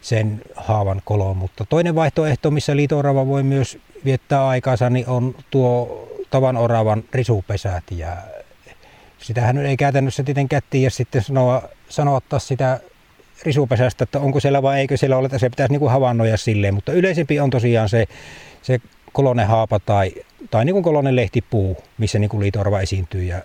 sen 0.00 0.42
haavan 0.56 1.02
kolon. 1.04 1.36
Mutta 1.36 1.64
toinen 1.68 1.94
vaihtoehto, 1.94 2.50
missä 2.50 2.76
liito-orava 2.76 3.26
voi 3.26 3.42
myös 3.42 3.78
viettää 4.04 4.48
aikansa, 4.48 4.90
niin 4.90 5.08
on 5.08 5.34
tuo 5.50 6.08
tavan 6.30 6.56
oravan 6.56 7.04
risupesät 7.12 7.84
ja 7.90 8.16
sitähän 9.18 9.58
ei 9.58 9.76
käytännössä 9.76 10.22
tietenkään 10.22 10.62
tiedä 10.70 10.90
sitten 10.90 11.22
sanoa, 11.22 11.62
sanoa 11.88 12.20
sitä 12.38 12.80
risupesästä, 13.42 14.04
että 14.04 14.20
onko 14.20 14.40
siellä 14.40 14.62
vai 14.62 14.80
eikö 14.80 14.96
siellä 14.96 15.16
ole, 15.16 15.26
että 15.26 15.38
se 15.38 15.50
pitäisi 15.50 15.72
niin 15.72 15.80
kuin 15.80 15.92
havainnoida 15.92 16.36
silleen, 16.36 16.74
mutta 16.74 16.92
yleisempi 16.92 17.40
on 17.40 17.50
tosiaan 17.50 17.88
se, 17.88 18.06
se 18.62 18.80
kolonen 19.12 19.46
haapa 19.46 19.78
tai, 19.78 20.12
tai 20.50 20.64
niin 20.64 20.74
kuin 20.74 20.82
kolonen 20.82 21.16
lehtipuu, 21.16 21.76
missä 21.98 22.18
niin 22.18 22.30
kuin 22.30 22.52
esiintyy 22.82 23.24
ja 23.24 23.42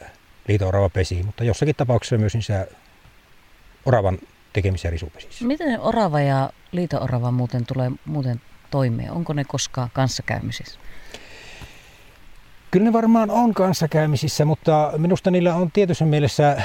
liito 0.48 0.89
pesii, 0.94 1.24
mutta 1.24 1.44
jossakin 1.44 1.75
tapauksessa 1.75 2.18
myös 2.18 2.34
niissä 2.34 2.68
oravan 3.86 4.18
tekemisissä 4.54 4.89
risupesissä. 4.89 5.46
Miten 5.46 5.80
orava 5.80 6.22
ja 6.22 6.50
liito-orava 6.72 7.32
muuten 7.32 7.66
tulee 7.66 7.92
muuten 8.06 8.42
toimeen? 8.72 9.12
Onko 9.12 9.34
ne 9.34 9.44
koskaan 9.44 9.89
kanssakäymisissä? 9.94 10.80
Kyllä 12.72 12.86
ne 12.86 12.94
varmaan 12.94 13.30
on 13.30 13.54
kanssakäymisissä, 13.54 14.46
mutta 14.46 14.94
minusta 14.98 15.32
niillä 15.32 15.56
on 15.56 15.72
tietyssä 15.72 16.06
mielessä 16.06 16.62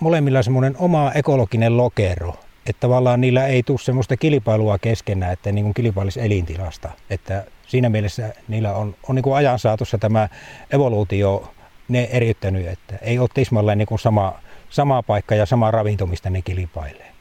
molemmilla 0.00 0.42
semmoinen 0.42 0.76
oma 0.78 1.12
ekologinen 1.14 1.76
lokero 1.76 2.34
että 2.68 2.80
tavallaan 2.80 3.20
niillä 3.20 3.46
ei 3.46 3.62
tule 3.62 3.78
semmoista 3.78 4.16
kilpailua 4.16 4.78
keskenään, 4.78 5.32
että 5.32 5.52
niin 5.52 5.64
kuin 5.64 5.74
kilpailisi 5.74 6.20
elintilasta. 6.20 6.88
Että 7.10 7.44
siinä 7.66 7.88
mielessä 7.88 8.32
niillä 8.48 8.74
on, 8.74 8.94
on 9.08 9.14
niin 9.14 9.22
kuin 9.22 9.36
ajan 9.36 9.58
saatossa 9.58 9.98
tämä 9.98 10.28
evoluutio 10.70 11.54
ne 11.88 12.08
eriyttänyt, 12.12 12.66
että 12.66 12.98
ei 13.02 13.18
ole 13.18 13.28
tismalleen 13.34 13.78
niin 13.78 13.86
kuin 13.86 13.98
sama, 13.98 14.40
sama 14.70 15.02
paikka 15.02 15.34
ja 15.34 15.46
sama 15.46 15.70
ravinto, 15.70 16.06
mistä 16.06 16.30
ne 16.30 16.42
kilpailee. 16.42 17.12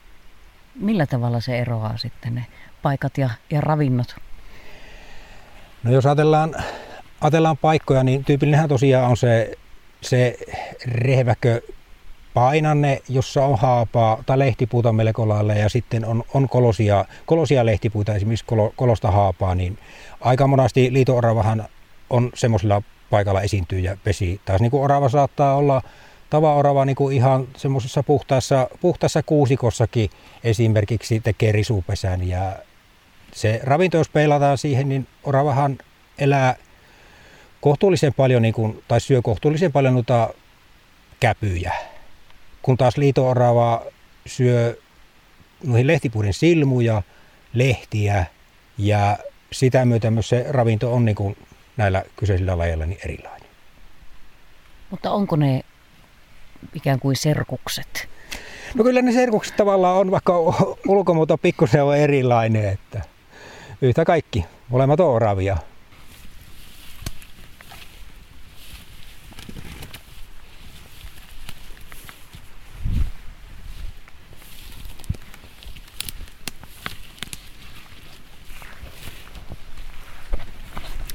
Millä 0.76 1.06
tavalla 1.06 1.40
se 1.40 1.60
eroaa 1.60 1.98
sitten 1.98 2.36
ne 2.36 2.46
paikat 2.82 3.18
ja, 3.18 3.30
ja 3.50 3.62
ravinnot? 3.62 4.16
No 5.84 5.92
jos 5.92 6.06
ajatellaan, 6.06 6.56
ajatellaan 7.22 7.58
paikkoja, 7.58 8.04
niin 8.04 8.26
tyypillinenhän 8.26 8.70
tosiaan 8.70 9.10
on 9.10 9.18
se, 9.18 9.52
se 10.02 10.38
rehväkö 10.86 11.62
painanne, 12.38 13.02
jossa 13.10 13.46
on 13.46 13.58
haapaa 13.60 14.24
tai 14.26 14.40
lehtipuuta 14.40 14.94
melko 14.94 15.28
lailla 15.28 15.54
ja 15.54 15.70
sitten 15.70 16.06
on, 16.06 16.24
on 16.34 16.50
kolosia, 16.50 17.06
kolosia 17.26 17.66
lehtipuita, 17.66 18.16
esimerkiksi 18.16 18.46
kolo, 18.46 18.74
kolosta 18.76 19.12
haapaa, 19.12 19.56
niin 19.56 19.78
aika 20.22 20.48
monasti 20.48 20.94
liito-oravahan 20.94 21.66
on 22.10 22.30
semmoisella 22.34 22.82
paikalla 23.10 23.42
esiintyy 23.42 23.80
ja 23.80 23.98
pesi. 24.04 24.42
Taas 24.46 24.62
niin 24.62 24.72
kuin 24.72 24.84
orava 24.84 25.10
saattaa 25.10 25.56
olla 25.56 25.82
tava-orava 26.30 26.86
niin 26.86 26.96
kuin 26.96 27.16
ihan 27.16 27.48
semmoisessa 27.56 28.04
puhtaassa, 28.04 28.70
puhtaassa 28.82 29.24
kuusikossakin 29.24 30.10
esimerkiksi 30.44 31.20
tekee 31.20 31.52
risupesän 31.52 32.28
ja 32.28 32.56
se 33.32 33.60
ravinto, 33.64 33.98
jos 33.98 34.10
peilataan 34.10 34.58
siihen, 34.58 34.90
niin 34.90 35.08
oravahan 35.24 35.78
elää 36.20 36.56
kohtuullisen 37.62 38.14
paljon, 38.14 38.42
niin 38.42 38.54
kuin, 38.54 38.84
tai 38.88 39.02
syö 39.02 39.22
kohtuullisen 39.22 39.72
paljon 39.72 39.94
noita 39.94 40.30
käpyjä 41.20 41.97
kun 42.68 42.78
taas 42.78 42.98
liito 42.98 43.34
syö 44.26 44.78
noihin 45.64 45.88
lehtipuiden 45.88 46.34
silmuja, 46.34 47.02
lehtiä 47.54 48.26
ja 48.78 49.18
sitä 49.52 49.86
myötä 49.86 50.12
myös 50.12 50.30
se 50.30 50.46
ravinto 50.50 50.94
on 50.94 51.06
niin 51.06 51.16
kuin 51.16 51.38
näillä 51.78 52.04
kyseisillä 52.16 52.58
lajeilla 52.58 52.86
niin 52.86 53.00
erilainen. 53.06 53.50
Mutta 54.90 55.12
onko 55.12 55.36
ne 55.36 55.62
ikään 56.74 57.00
kuin 57.00 57.16
serkukset? 57.16 58.10
No 58.76 58.84
kyllä 58.84 59.02
ne 59.02 59.12
serkukset 59.12 59.56
tavallaan 59.58 59.98
on, 59.98 60.12
vaikka 60.12 60.34
ulkomuoto 60.88 61.38
pikkusen 61.38 61.84
on 61.84 61.98
erilainen, 61.98 62.70
että 62.70 63.02
yhtä 63.82 64.06
kaikki, 64.06 64.46
molemmat 64.70 65.00
on 65.00 65.10
oravia. 65.10 65.58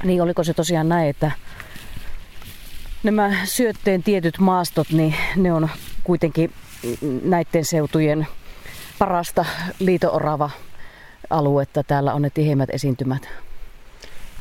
Niin 0.03 0.21
oliko 0.21 0.43
se 0.43 0.53
tosiaan 0.53 0.89
näin, 0.89 1.09
että 1.09 1.31
nämä 3.03 3.31
syötteen 3.45 4.03
tietyt 4.03 4.39
maastot, 4.39 4.89
niin 4.91 5.15
ne 5.35 5.53
on 5.53 5.69
kuitenkin 6.03 6.53
näiden 7.23 7.65
seutujen 7.65 8.27
parasta 8.99 9.45
liitoorava 9.79 10.49
aluetta. 11.29 11.83
Täällä 11.83 12.13
on 12.13 12.21
ne 12.21 12.29
tiheimmät 12.29 12.69
esiintymät. 12.69 13.29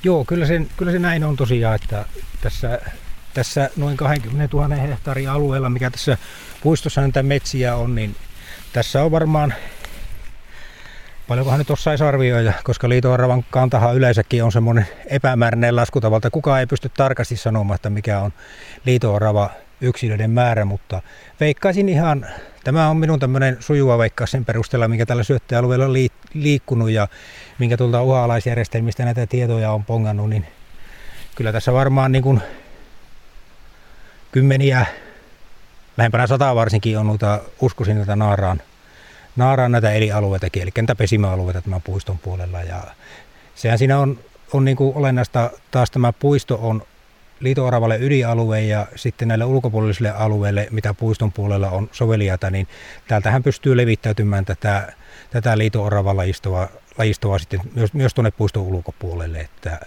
Joo, 0.05 0.25
kyllä 0.25 0.47
se, 0.47 0.63
kyllä 0.77 0.93
se 0.93 0.99
näin 0.99 1.25
on 1.25 1.37
tosiaan, 1.37 1.75
että 1.75 2.05
tässä, 2.41 2.81
tässä 3.35 3.71
noin 3.77 3.97
20 3.97 4.57
000 4.57 4.75
hehtaarin 4.75 5.31
alueella, 5.31 5.71
mikä 5.71 5.91
tässä 5.91 6.19
puistossa 6.63 7.01
näitä 7.01 7.23
metsiä 7.23 7.77
on, 7.77 7.95
niin 7.95 8.17
tässä 8.73 9.05
on 9.05 9.11
varmaan 9.11 9.55
Paljonkohan 11.33 11.59
nyt 11.59 11.71
osaisi 11.71 12.05
arvioida, 12.05 12.53
koska 12.65 12.89
liitoaravan 12.89 13.45
kantahan 13.51 13.97
yleensäkin 13.97 14.45
on 14.45 14.53
semmoinen 14.53 14.87
epämääräinen 15.07 15.77
laskutavalta. 15.77 16.31
Kukaan 16.31 16.61
ei 16.61 16.67
pysty 16.67 16.89
tarkasti 16.89 17.37
sanomaan, 17.37 17.75
että 17.75 17.91
mikä 17.91 18.21
on 18.21 18.33
liitoarava 18.87 19.51
yksilöiden 19.81 20.31
määrä, 20.31 20.65
mutta 20.65 21.03
veikkaisin 21.41 21.89
ihan, 21.89 22.27
tämä 22.65 22.89
on 22.89 22.97
minun 22.97 23.19
tämmöinen 23.19 23.57
sujuva 23.61 23.99
veikkaus 23.99 24.31
sen 24.31 24.45
perusteella, 24.45 24.89
minkä 24.89 25.07
tällä 25.07 25.23
syöttöalueella 25.23 25.85
on 25.85 25.93
liikkunut 26.35 26.91
ja 26.91 27.09
minkä 27.59 27.77
tuolta 27.77 28.03
uhalaisjärjestelmistä 28.03 29.05
näitä 29.05 29.27
tietoja 29.27 29.73
on 29.73 29.85
pongannut, 29.85 30.31
niin 30.31 30.47
kyllä 31.35 31.53
tässä 31.53 31.73
varmaan 31.73 32.13
niin 32.13 32.23
kuin 32.23 32.41
kymmeniä, 34.33 34.87
lähempänä 35.97 36.27
sata 36.27 36.55
varsinkin 36.55 36.99
on 36.99 37.07
noita, 37.07 37.41
uskoisin 37.61 37.97
näitä 37.97 38.17
naaraan 38.17 38.63
naaraan 39.37 39.73
näitä 39.73 39.91
eri 39.91 40.13
alueita, 40.13 40.47
eli 40.55 40.71
näitä 40.77 40.95
pesimäalueita 40.95 41.63
tämän 41.63 41.83
puiston 41.83 42.19
puolella. 42.19 42.63
Ja 42.63 42.83
sehän 43.55 43.79
siinä 43.79 43.99
on, 43.99 44.19
on 44.53 44.65
niin 44.65 44.77
kuin 44.77 44.97
olennaista, 44.97 45.51
taas 45.71 45.91
tämä 45.91 46.13
puisto 46.13 46.59
on 46.63 46.83
liito-oravalle 47.41 47.99
ydinalue 48.01 48.61
ja 48.61 48.87
sitten 48.97 49.29
näille 49.29 49.45
ulkopuolisille 49.45 50.11
alueille, 50.11 50.69
mitä 50.71 50.95
puiston 50.95 51.33
puolella 51.33 51.71
on 51.71 51.89
soveliaita, 51.93 52.51
niin 52.51 52.69
täältähän 53.09 53.43
pystyy 53.43 53.77
levittäytymään 53.77 54.45
tätä, 54.45 54.93
tätä 55.31 55.59
liito-oravan 55.59 56.17
lajistoa, 56.17 56.69
lajistoa 56.99 57.39
sitten 57.39 57.61
myös, 57.75 57.95
myös 57.95 58.15
tuonne 58.15 58.31
puiston 58.31 58.63
ulkopuolelle. 58.63 59.41
Että 59.41 59.81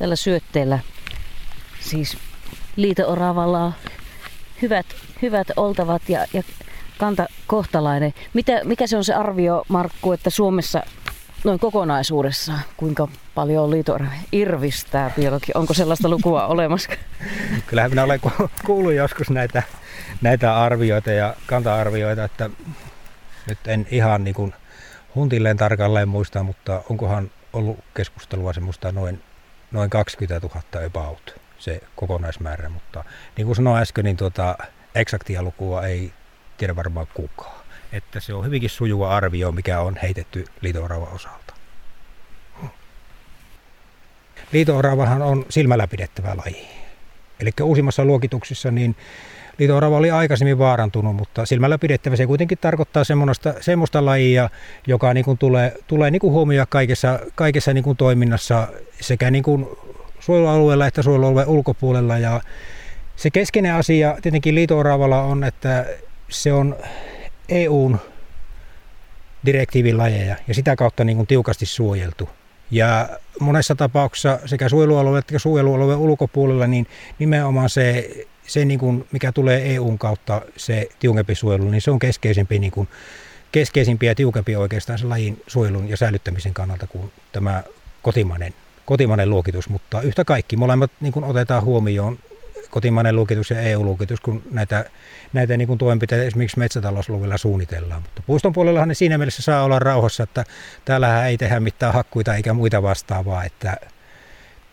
tällä 0.00 0.16
syötteellä. 0.16 0.78
Siis 1.80 2.16
liito-oravalla 2.76 3.64
on 3.64 3.74
hyvät 4.62 4.86
hyvät 5.22 5.48
oltavat 5.56 6.08
ja, 6.08 6.26
ja 6.32 6.42
kanta 6.98 7.26
kohtalainen. 7.46 8.14
Mitä, 8.34 8.60
mikä 8.64 8.86
se 8.86 8.96
on 8.96 9.04
se 9.04 9.14
arvio, 9.14 9.64
Markku, 9.68 10.12
että 10.12 10.30
Suomessa 10.30 10.82
noin 11.44 11.58
kokonaisuudessaan, 11.58 12.60
kuinka 12.76 13.08
paljon 13.34 13.70
liito 13.70 13.98
irvistää 14.32 15.10
biologi? 15.16 15.52
Onko 15.54 15.74
sellaista 15.74 16.08
lukua 16.08 16.46
olemassa? 16.54 16.90
Kyllähän 17.66 17.90
minä 17.90 18.04
olen 18.04 18.20
kuullut 18.66 18.92
joskus 18.92 19.30
näitä, 19.30 19.62
näitä 20.20 20.56
arvioita 20.56 21.10
ja 21.10 21.34
kanta-arvioita, 21.46 22.24
että 22.24 22.50
nyt 23.48 23.58
en 23.66 23.86
ihan 23.90 24.24
niin 24.24 24.34
kuin 24.34 24.54
huntilleen 25.14 25.56
tarkalleen 25.56 26.08
muista, 26.08 26.42
mutta 26.42 26.82
onkohan 26.90 27.30
ollut 27.52 27.78
keskustelua 27.94 28.52
semmoista 28.52 28.92
noin, 28.92 29.22
noin 29.70 29.90
20 29.90 30.48
000 30.48 30.86
about 30.86 31.40
se 31.58 31.80
kokonaismäärä, 31.96 32.68
mutta 32.68 33.04
niin 33.36 33.46
kuin 33.46 33.56
sanoin 33.56 33.82
äsken, 33.82 34.04
niin 34.04 34.16
tuota, 34.16 34.58
eksaktia 34.94 35.42
lukua 35.42 35.86
ei 35.86 36.12
tiedä 36.56 36.76
varmaan 36.76 37.06
kukaan. 37.14 37.60
Että 37.92 38.20
se 38.20 38.34
on 38.34 38.44
hyvinkin 38.44 38.70
sujuva 38.70 39.16
arvio, 39.16 39.52
mikä 39.52 39.80
on 39.80 39.96
heitetty 40.02 40.44
liito 40.60 40.84
osalta. 41.12 41.54
liito 44.52 44.76
on 45.22 45.46
silmällä 45.48 45.86
pidettävä 45.86 46.36
laji. 46.36 46.68
Eli 47.40 47.50
uusimmassa 47.62 48.04
luokituksissa 48.04 48.70
niin 48.70 48.96
liito 49.60 49.76
oli 49.96 50.10
aikaisemmin 50.10 50.58
vaarantunut, 50.58 51.16
mutta 51.16 51.46
silmällä 51.46 51.78
pidettävä 51.78 52.16
se 52.16 52.26
kuitenkin 52.26 52.58
tarkoittaa 52.58 53.04
semmoista, 53.04 53.54
semmoista 53.60 54.04
lajia, 54.04 54.50
joka 54.86 55.14
niin 55.14 55.24
kuin 55.24 55.38
tulee, 55.38 55.76
tulee 55.86 56.10
niin 56.10 56.20
kuin 56.20 56.32
huomioida 56.32 56.66
kaikessa, 56.66 57.18
kaikessa 57.34 57.74
niin 57.74 57.84
kuin 57.84 57.96
toiminnassa 57.96 58.68
sekä 59.00 59.30
niin 59.30 59.44
kuin 59.44 59.66
suojelualueella 60.20 60.86
että 60.86 61.02
suojelualueen 61.02 61.48
ulkopuolella. 61.48 62.18
Ja 62.18 62.40
se 63.16 63.30
keskeinen 63.30 63.74
asia 63.74 64.16
tietenkin 64.22 64.54
liito 64.54 64.78
on, 64.78 65.44
että 65.44 65.86
se 66.28 66.52
on 66.52 66.76
EUn 67.48 67.98
direktiivin 69.46 69.98
lajeja 69.98 70.36
ja 70.48 70.54
sitä 70.54 70.76
kautta 70.76 71.04
niin 71.04 71.16
kuin 71.16 71.26
tiukasti 71.26 71.66
suojeltu. 71.66 72.28
Ja 72.70 73.08
monessa 73.40 73.74
tapauksessa 73.74 74.38
sekä 74.46 74.68
suojelualueen 74.68 75.18
että 75.18 75.38
suojelualueen 75.38 75.98
ulkopuolella, 75.98 76.66
niin 76.66 76.86
nimenomaan 77.18 77.68
se, 77.70 78.10
se 78.52 78.64
niin 78.64 78.80
kuin, 78.80 79.06
mikä 79.12 79.32
tulee 79.32 79.74
EUn 79.74 79.98
kautta, 79.98 80.42
se 80.56 80.88
tiukempi 80.98 81.34
suojelu, 81.34 81.70
niin 81.70 81.82
se 81.82 81.90
on 81.90 81.98
keskeisempi, 81.98 82.58
niin 82.58 82.72
kuin, 82.72 82.88
keskeisimpi 83.52 84.06
ja 84.06 84.14
tiukempi 84.14 84.56
oikeastaan 84.56 84.98
se 84.98 85.06
lajin 85.06 85.42
suojelun 85.46 85.88
ja 85.88 85.96
säilyttämisen 85.96 86.54
kannalta 86.54 86.86
kuin 86.86 87.12
tämä 87.32 87.62
kotimainen, 88.02 88.54
kotimainen 88.84 89.30
luokitus. 89.30 89.68
Mutta 89.68 90.02
yhtä 90.02 90.24
kaikki, 90.24 90.56
molemmat 90.56 90.90
niin 91.00 91.12
kuin 91.12 91.24
otetaan 91.24 91.64
huomioon 91.64 92.18
kotimainen 92.70 93.16
lukitus 93.16 93.50
ja 93.50 93.60
EU-lukitus, 93.60 94.20
kun 94.20 94.42
näitä, 94.50 94.84
näitä 95.32 95.56
niin 95.56 95.78
toimenpiteitä 95.78 96.24
esimerkiksi 96.24 96.58
metsätalousluvilla 96.58 97.38
suunnitellaan. 97.38 98.02
Mutta 98.02 98.22
puiston 98.26 98.52
puolellahan 98.52 98.88
ne 98.88 98.94
siinä 98.94 99.18
mielessä 99.18 99.42
saa 99.42 99.64
olla 99.64 99.78
rauhassa, 99.78 100.22
että 100.22 100.44
täällähän 100.84 101.26
ei 101.26 101.38
tehdä 101.38 101.60
mitään 101.60 101.94
hakkuita 101.94 102.34
eikä 102.34 102.52
muita 102.52 102.82
vastaavaa, 102.82 103.44
että 103.44 103.76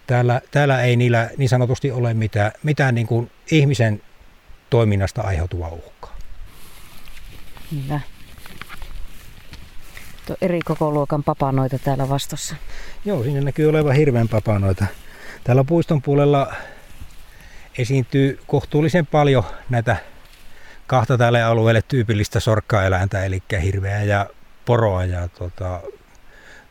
täällä, 0.07 0.41
täällä 0.51 0.81
ei 0.81 0.95
niillä 0.95 1.29
niin 1.37 1.49
sanotusti 1.49 1.91
ole 1.91 2.13
mitään, 2.13 2.51
mitään 2.63 2.95
niin 2.95 3.07
kuin 3.07 3.31
ihmisen 3.51 4.01
toiminnasta 4.69 5.21
aiheutuvaa 5.21 5.69
uhkaa. 5.69 6.17
Hyvä. 7.71 7.99
Tuo 10.25 10.35
eri 10.41 10.59
koko 10.65 10.91
luokan 10.91 11.23
papanoita 11.23 11.79
täällä 11.79 12.09
vastassa. 12.09 12.55
Joo, 13.05 13.23
siinä 13.23 13.41
näkyy 13.41 13.69
olevan 13.69 13.95
hirveän 13.95 14.27
papanoita. 14.27 14.85
Täällä 15.43 15.63
puiston 15.63 16.01
puolella 16.01 16.53
esiintyy 17.77 18.39
kohtuullisen 18.47 19.05
paljon 19.05 19.43
näitä 19.69 19.97
kahta 20.87 21.17
tälle 21.17 21.43
alueelle 21.43 21.81
tyypillistä 21.81 22.39
sorkkaeläintä, 22.39 23.25
eli 23.25 23.43
hirveä 23.63 24.03
ja 24.03 24.29
poroa. 24.65 25.05
Ja 25.05 25.27
tota, 25.27 25.81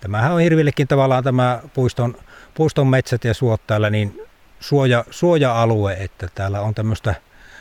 tämähän 0.01 0.33
on 0.33 0.41
hirvillekin 0.41 0.89
tavallaan 0.89 1.25
tämä 1.25 1.61
puiston, 1.75 2.17
puiston 2.57 2.87
metsät 2.87 3.25
ja 3.25 3.35
suot 3.35 3.67
täällä 3.67 3.91
niin 3.91 4.21
suoja, 4.61 5.05
suoja-alue, 5.11 5.97
että 6.01 6.29
täällä 6.35 6.61
on 6.61 6.75
tämmöistä 6.75 7.15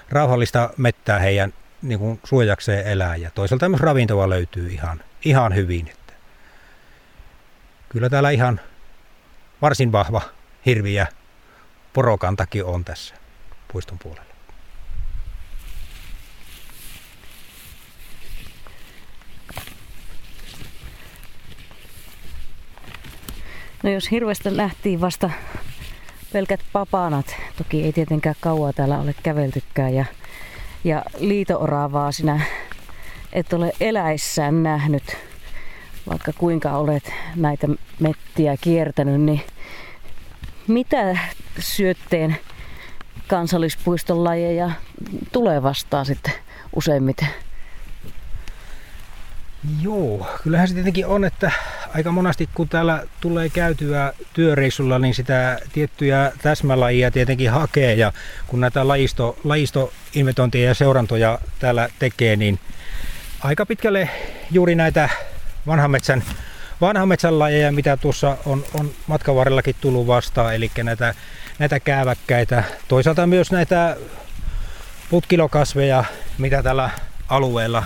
rauhallista 0.10 0.70
mettää 0.78 1.20
heidän 1.20 1.54
niin 1.82 2.00
kuin 2.00 2.20
suojakseen 2.24 2.88
elää. 2.88 3.16
Ja 3.16 3.32
toisaalta 3.32 3.70
myös 3.70 3.82
ravintoa 3.82 4.30
löytyy 4.30 4.70
ihan, 4.70 5.04
ihan 5.26 5.56
hyvin. 5.56 5.88
Että 5.88 6.14
kyllä 7.90 8.10
täällä 8.10 8.30
ihan 8.30 8.60
varsin 9.62 9.92
vahva 9.92 10.22
hirviä 10.66 11.08
porokantakin 11.94 12.66
on 12.66 12.86
tässä 12.86 13.16
puiston 13.74 14.00
puolelle. 14.00 14.25
No 23.86 23.92
jos 23.92 24.12
hirvestä 24.12 24.58
lähtiin 24.58 25.02
vasta 25.02 25.30
pelkät 26.34 26.60
papanat, 26.74 27.36
toki 27.58 27.84
ei 27.84 27.94
tietenkään 27.94 28.36
kauaa 28.40 28.74
täällä 28.74 29.00
ole 29.00 29.16
käveltykään 29.24 29.94
ja, 29.94 30.06
ja 30.84 31.04
liitooraavaa 31.20 32.12
sinä 32.12 32.42
et 33.34 33.54
ole 33.54 33.72
eläissään 33.80 34.64
nähnyt, 34.64 35.18
vaikka 36.10 36.34
kuinka 36.34 36.72
olet 36.72 37.12
näitä 37.36 37.68
mettiä 38.00 38.58
kiertänyt, 38.62 39.22
niin 39.22 39.42
mitä 40.68 41.18
syötteen 41.60 42.38
kansallispuiston 43.28 44.24
lajeja 44.24 44.72
tulee 45.32 45.64
vastaan 45.64 46.06
sitten 46.06 46.34
useimmiten? 46.76 47.28
Joo, 49.82 50.28
kyllähän 50.44 50.68
se 50.68 50.74
tietenkin 50.74 51.08
on, 51.08 51.26
että 51.26 51.52
aika 51.96 52.12
monasti 52.12 52.50
kun 52.54 52.70
täällä 52.70 53.04
tulee 53.22 53.50
käytyä 53.50 54.14
työreissulla, 54.34 55.00
niin 55.00 55.14
sitä 55.14 55.60
tiettyjä 55.74 56.32
täsmälajia 56.42 57.12
tietenkin 57.12 57.52
hakee 57.52 57.94
ja 57.94 58.14
kun 58.48 58.62
näitä 58.62 58.88
lajisto, 58.88 59.38
lajistoinventointia 59.44 60.68
ja 60.68 60.74
seurantoja 60.74 61.40
täällä 61.60 61.90
tekee, 62.00 62.36
niin 62.36 62.60
aika 63.40 63.66
pitkälle 63.66 64.10
juuri 64.52 64.76
näitä 64.76 65.10
vanhan 65.68 65.92
metsän, 65.92 66.24
vanhan 66.82 67.08
metsän 67.08 67.40
lajeja, 67.40 67.72
mitä 67.72 67.98
tuossa 67.98 68.38
on, 68.46 68.64
on 68.74 68.92
matkan 69.08 69.36
varrellakin 69.36 69.76
tullut 69.82 70.08
vastaan, 70.08 70.56
eli 70.56 70.72
näitä 70.84 71.16
näitä 71.60 71.80
kääväkkäitä. 71.80 72.64
Toisaalta 72.88 73.28
myös 73.28 73.52
näitä 73.52 73.98
putkilokasveja, 75.10 76.04
mitä 76.38 76.64
tällä 76.64 76.90
alueella, 77.28 77.84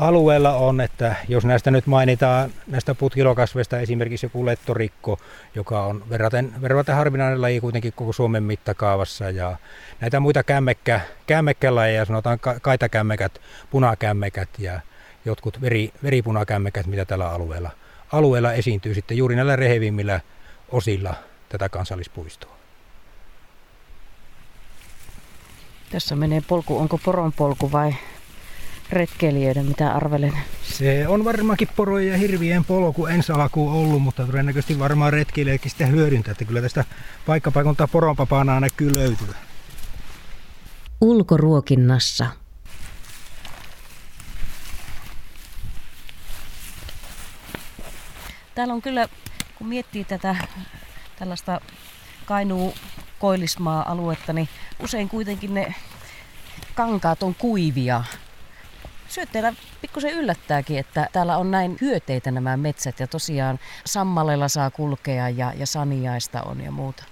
alueella 0.00 0.52
on, 0.52 0.80
että 0.80 1.16
jos 1.28 1.44
näistä 1.44 1.70
nyt 1.70 1.86
mainitaan 1.86 2.50
näistä 2.66 2.94
putkilokasveista 2.94 3.80
esimerkiksi 3.80 4.26
joku 4.26 4.46
lettorikko, 4.46 5.18
joka 5.54 5.84
on 5.84 6.04
verraten, 6.10 6.52
verraten 6.62 6.94
harvinainen 6.94 7.42
laji 7.42 7.60
kuitenkin 7.60 7.92
koko 7.92 8.12
Suomen 8.12 8.42
mittakaavassa 8.42 9.30
ja 9.30 9.56
näitä 10.00 10.20
muita 10.20 10.42
kämmekkä, 10.42 11.00
kämmekkälajeja, 11.26 12.04
sanotaan 12.04 12.38
kaitakämmekät, 12.62 13.40
punakämmekät 13.70 14.48
ja 14.58 14.80
jotkut 15.24 15.60
veri, 15.60 15.92
veripunakämmekät, 16.02 16.86
mitä 16.86 17.04
tällä 17.04 17.30
alueella, 17.30 17.70
alueella 18.12 18.52
esiintyy 18.52 18.94
sitten 18.94 19.16
juuri 19.16 19.36
näillä 19.36 19.56
rehevimmillä 19.56 20.20
osilla 20.68 21.14
tätä 21.48 21.68
kansallispuistoa. 21.68 22.56
Tässä 25.90 26.16
menee 26.16 26.42
polku, 26.48 26.78
onko 26.78 26.98
poron 27.04 27.32
polku 27.32 27.72
vai 27.72 27.94
retkeilijöiden, 28.92 29.66
mitä 29.66 29.92
arvelen? 29.92 30.32
Se 30.62 31.08
on 31.08 31.24
varmaankin 31.24 31.68
porojen 31.76 32.12
ja 32.12 32.18
hirvien 32.18 32.64
polku 32.64 33.06
ensi 33.06 33.32
alkuun 33.32 33.72
ollut, 33.72 34.02
mutta 34.02 34.26
todennäköisesti 34.26 34.78
varmaan 34.78 35.12
retkeilijöidenkin 35.12 35.70
sitä 35.70 35.86
hyödyntää, 35.86 36.32
että 36.32 36.44
kyllä 36.44 36.62
tästä 36.62 36.84
paikkapaikuntaa 37.26 37.88
poronpapanaa 37.88 38.60
näkyy 38.60 38.94
löytyä. 38.94 39.34
Ulkoruokinnassa. 41.00 42.26
Täällä 48.54 48.74
on 48.74 48.82
kyllä, 48.82 49.08
kun 49.58 49.66
miettii 49.66 50.04
tätä 50.04 50.36
tällaista 51.18 51.60
Kainuu 52.24 52.74
koillismaa-aluetta, 53.18 54.32
niin 54.32 54.48
usein 54.82 55.08
kuitenkin 55.08 55.54
ne 55.54 55.74
kankaat 56.74 57.22
on 57.22 57.34
kuivia. 57.34 58.04
Syötteellä 59.10 59.52
pikkusen 59.80 60.10
yllättääkin, 60.10 60.78
että 60.78 61.08
täällä 61.12 61.36
on 61.36 61.50
näin 61.50 61.78
hyöteitä 61.80 62.30
nämä 62.30 62.56
metsät 62.56 63.00
ja 63.00 63.06
tosiaan 63.06 63.58
sammalella 63.84 64.48
saa 64.48 64.70
kulkea 64.70 65.28
ja, 65.28 65.52
ja 65.56 65.66
saniaista 65.66 66.42
on 66.42 66.60
ja 66.60 66.70
muuta. 66.70 67.04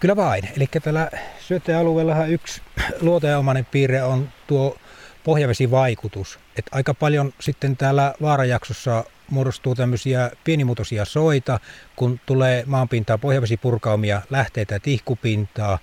Kyllä 0.00 0.16
vain. 0.16 0.48
Eli 0.56 0.66
tällä 0.82 1.10
syöttealueellahan 1.38 2.30
yksi 2.30 2.62
luoteenomainen 3.00 3.64
piirre 3.64 4.02
on 4.02 4.28
tuo 4.46 4.76
pohjavesivaikutus. 5.24 6.38
Et 6.58 6.66
aika 6.72 6.94
paljon 6.94 7.32
sitten 7.40 7.76
täällä 7.76 8.14
vaarajaksossa 8.22 9.04
muodostuu 9.30 9.74
tämmöisiä 9.74 10.30
pienimuotoisia 10.44 11.04
soita, 11.04 11.60
kun 11.96 12.20
tulee 12.26 12.64
maanpintaa 12.66 13.18
pohjavesipurkaumia, 13.18 14.22
lähteitä, 14.30 14.78
tihkupintaa. 14.78 15.78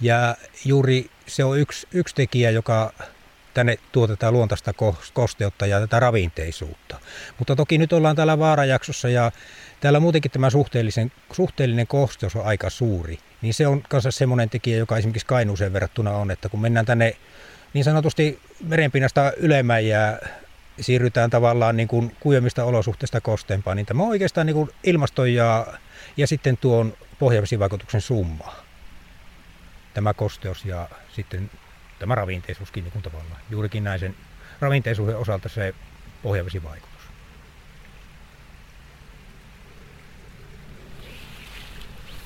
Ja 0.00 0.36
juuri 0.64 1.10
se 1.26 1.44
on 1.44 1.58
yksi, 1.58 1.86
yksi 1.92 2.14
tekijä, 2.14 2.50
joka 2.50 2.92
tänne 3.56 3.78
tuotetaan 3.92 4.32
luontaista 4.32 4.72
kosteutta 5.12 5.66
ja 5.66 5.80
tätä 5.80 6.00
ravinteisuutta. 6.00 6.98
Mutta 7.38 7.56
toki 7.56 7.78
nyt 7.78 7.92
ollaan 7.92 8.16
täällä 8.16 8.38
vaarajaksossa 8.38 9.08
ja 9.08 9.32
täällä 9.80 10.00
muutenkin 10.00 10.30
tämä 10.30 10.50
suhteellisen, 10.50 11.12
suhteellinen 11.32 11.86
kosteus 11.86 12.36
on 12.36 12.46
aika 12.46 12.70
suuri. 12.70 13.18
Niin 13.42 13.54
se 13.54 13.66
on 13.66 13.82
kanssa 13.82 14.10
semmoinen 14.10 14.50
tekijä, 14.50 14.76
joka 14.76 14.96
esimerkiksi 14.96 15.26
Kainuuseen 15.26 15.72
verrattuna 15.72 16.10
on, 16.10 16.30
että 16.30 16.48
kun 16.48 16.60
mennään 16.60 16.86
tänne 16.86 17.16
niin 17.74 17.84
sanotusti 17.84 18.40
merenpinnasta 18.64 19.32
ylemmän 19.36 19.86
ja 19.86 20.18
siirrytään 20.80 21.30
tavallaan 21.30 21.76
niin 21.76 21.88
kuin 21.88 22.16
kuivemmista 22.20 22.64
olosuhteista 22.64 23.20
kosteempaan, 23.20 23.76
niin 23.76 23.86
tämä 23.86 24.02
on 24.02 24.08
oikeastaan 24.08 24.46
niin 24.46 24.54
kuin 24.54 24.70
ilmaston 24.84 25.34
ja, 25.34 25.66
ja 26.16 26.26
sitten 26.26 26.56
tuon 26.56 26.96
pohjavesivaikutuksen 27.18 28.00
summa. 28.00 28.54
Tämä 29.94 30.14
kosteus 30.14 30.64
ja 30.64 30.88
sitten 31.14 31.50
tämä 31.98 32.14
ravinteisuuskin 32.14 32.84
niin 32.84 33.02
tavallaan. 33.02 33.40
Juurikin 33.50 33.84
näin 33.84 34.00
sen 34.00 34.16
ravinteisuuden 34.60 35.16
osalta 35.16 35.48
se 35.48 35.74
pohjavesivaikutus. 36.22 36.96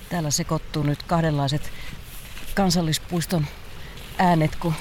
Täällä 0.09 0.31
sekoittuu 0.31 0.83
nyt 0.83 1.03
kahdenlaiset 1.03 1.73
kansallispuiston 2.55 3.47
äänet, 4.19 4.57
kun 4.57 4.75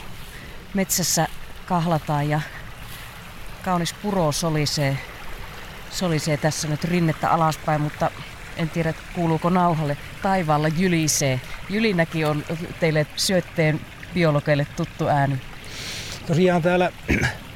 metsässä 0.73 1.27
kahlataan 1.65 2.29
ja 2.29 2.41
kaunis 3.65 3.93
puro 3.93 4.31
solisee, 4.31 4.97
solisee 5.91 6.37
tässä 6.37 6.67
nyt 6.67 6.83
rinnettä 6.83 7.29
alaspäin, 7.31 7.81
mutta 7.81 8.11
en 8.57 8.69
tiedä 8.69 8.93
kuuluuko 9.15 9.49
nauhalle. 9.49 9.97
Taivaalla 10.21 10.67
jylisee. 10.67 11.41
Jylinäkin 11.69 12.27
on 12.27 12.43
teille 12.79 13.07
syötteen 13.15 13.81
biologeille 14.13 14.67
tuttu 14.75 15.07
ääni. 15.07 15.37
Tosiaan 16.27 16.61
täällä, 16.61 16.91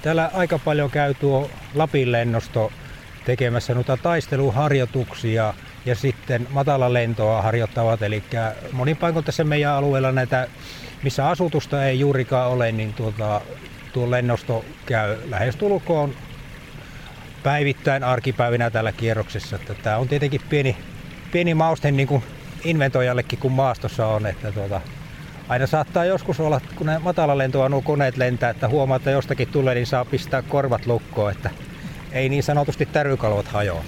täällä 0.02 0.32
aika 0.34 0.60
paljon 0.60 0.92
käy 0.92 1.14
tuo 1.14 1.50
Lapin 1.76 2.12
lennosto 2.12 2.72
tekemässä 3.26 3.74
noita 3.74 3.98
taisteluharjoituksia 3.98 5.54
ja 5.86 5.96
sitten 5.96 6.48
matala 6.50 6.94
lentoa 6.94 7.42
harjoittavat. 7.42 8.02
Eli 8.02 8.24
monin 8.72 8.98
paikoin 8.98 9.26
tässä 9.26 9.44
meidän 9.44 9.74
alueella 9.74 10.12
näitä, 10.12 10.48
missä 11.04 11.30
asutusta 11.30 11.86
ei 11.86 12.00
juurikaan 12.00 12.52
ole, 12.52 12.72
niin 12.72 12.94
tuota, 12.94 13.42
tuo 13.94 14.12
lennosto 14.12 14.66
käy 14.86 15.18
lähestulkoon 15.30 16.16
päivittäin 17.44 18.04
arkipäivinä 18.04 18.70
tällä 18.70 18.92
kierroksessa. 18.92 19.56
Että 19.56 19.74
tämä 19.74 19.98
on 19.98 20.08
tietenkin 20.08 20.42
pieni, 20.50 20.78
pieni 21.32 21.54
mauste 21.54 21.92
niin 21.92 22.08
kuin 22.08 22.24
inventoijallekin, 22.64 23.40
kun 23.40 23.52
maastossa 23.52 24.08
on. 24.08 24.26
Että 24.26 24.52
tuota, 24.52 24.82
aina 25.50 25.68
saattaa 25.68 26.06
joskus 26.06 26.40
olla, 26.40 26.62
kun 26.76 26.88
ne 26.88 27.00
matalalentoa 27.00 27.70
nuo 27.70 27.82
koneet 27.82 28.18
lentää, 28.18 28.50
että 28.50 28.68
huomaa, 28.68 28.98
että 28.98 29.12
jostakin 29.12 29.48
tulee, 29.48 29.76
niin 29.76 29.88
saa 29.88 30.06
pistää 30.06 30.42
korvat 30.42 30.86
lukkoon, 30.86 31.32
että 31.32 31.50
ei 32.12 32.30
niin 32.30 32.44
sanotusti 32.44 32.86
tärvykalvot 32.86 33.48
hajoa. 33.48 33.84